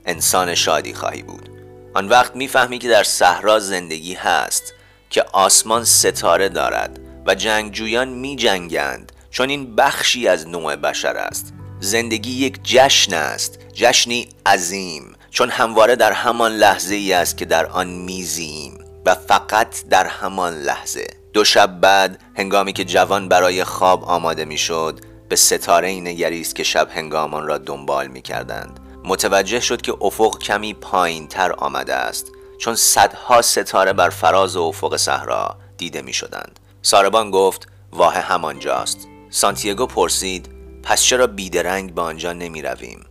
انسان 0.07 0.55
شادی 0.55 0.95
خواهی 0.95 1.23
بود. 1.23 1.49
آن 1.95 2.09
وقت 2.09 2.37
می‌فهمی 2.37 2.79
که 2.79 2.89
در 2.89 3.03
صحرا 3.03 3.59
زندگی 3.59 4.15
هست 4.15 4.73
که 5.11 5.23
آسمان 5.33 5.85
ستاره 5.85 6.49
دارد 6.49 7.01
و 7.27 7.35
جنگجویان 7.35 8.09
می 8.09 8.37
جنگند 8.37 9.13
چون 9.31 9.49
این 9.49 9.77
بخشی 9.77 10.29
از 10.29 10.49
نوع 10.49 10.77
بشر 10.77 11.17
است. 11.17 11.53
زندگی 11.81 12.31
یک 12.31 12.61
جشن 12.63 13.15
است 13.15 13.59
جشنی 13.73 14.29
عظیم 14.47 15.17
چون 15.31 15.51
همواره 15.51 15.97
در 15.97 16.13
همان 16.13 16.53
لحظه 16.53 16.95
ای 16.95 17.13
است 17.13 17.37
که 17.37 17.45
در 17.45 17.67
آن 17.67 17.87
میزیم 17.87 18.79
و 19.07 19.15
فقط 19.15 19.89
در 19.91 20.07
همان 20.07 20.55
لحظه. 20.55 21.07
دو 21.35 21.45
شب 21.45 21.81
بعد 21.81 22.21
هنگامی 22.37 22.73
که 22.73 22.85
جوان 22.85 23.29
برای 23.29 23.65
خواب 23.65 24.05
آماده 24.05 24.45
می‌شد 24.45 25.01
به 25.29 25.37
ستاره 25.37 25.89
ای 25.89 26.01
نگریست 26.01 26.57
که 26.57 26.63
شب 26.63 26.89
هنگامان 26.91 27.47
را 27.47 27.59
دنبال 27.59 28.07
می 28.07 28.23
کردند 28.23 28.81
متوجه 29.05 29.61
شد 29.61 29.83
که 29.83 29.95
افق 30.01 30.39
کمی 30.39 30.75
پایین 30.75 31.29
تر 31.29 31.53
آمده 31.53 31.95
است 31.95 32.33
چون 32.59 32.75
صدها 32.75 33.43
ستاره 33.43 33.93
بر 33.93 34.11
فراز 34.11 34.57
افق 34.57 34.97
صحرا 34.97 35.57
دیده 35.77 36.03
می 36.03 36.13
شدند 36.13 36.61
ساربان 36.83 37.31
گفت 37.31 37.69
واه 37.93 38.15
همانجاست. 38.15 39.09
سانتیاگو 39.31 39.87
پرسید 39.87 40.49
پس 40.83 41.03
چرا 41.03 41.27
بیدرنگ 41.27 41.95
به 41.95 42.03
آنجا 42.03 42.33
نمی 42.33 42.63
رویم 42.63 43.07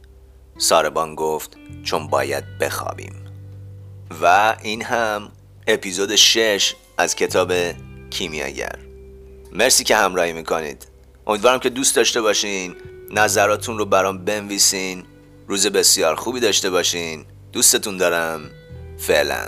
ساربان 0.57 1.15
گفت 1.15 1.57
چون 1.83 2.07
باید 2.07 2.57
بخوابیم. 2.59 3.15
و 4.21 4.55
این 4.61 4.81
هم 4.81 5.31
اپیزود 5.67 6.15
6 6.15 6.75
از 6.97 7.15
کتاب 7.15 7.51
کیمیاگر. 8.13 8.79
مرسی 9.51 9.83
که 9.83 9.95
همراهی 9.95 10.33
می‌کنید. 10.33 10.87
امیدوارم 11.27 11.59
که 11.59 11.69
دوست 11.69 11.95
داشته 11.95 12.21
باشین 12.21 12.75
نظراتون 13.11 13.77
رو 13.77 13.85
برام 13.85 14.25
بنویسین 14.25 15.03
روز 15.47 15.67
بسیار 15.67 16.15
خوبی 16.15 16.39
داشته 16.39 16.69
باشین. 16.69 17.25
دوستتون 17.51 17.97
دارم. 17.97 18.41
فعلا. 18.97 19.45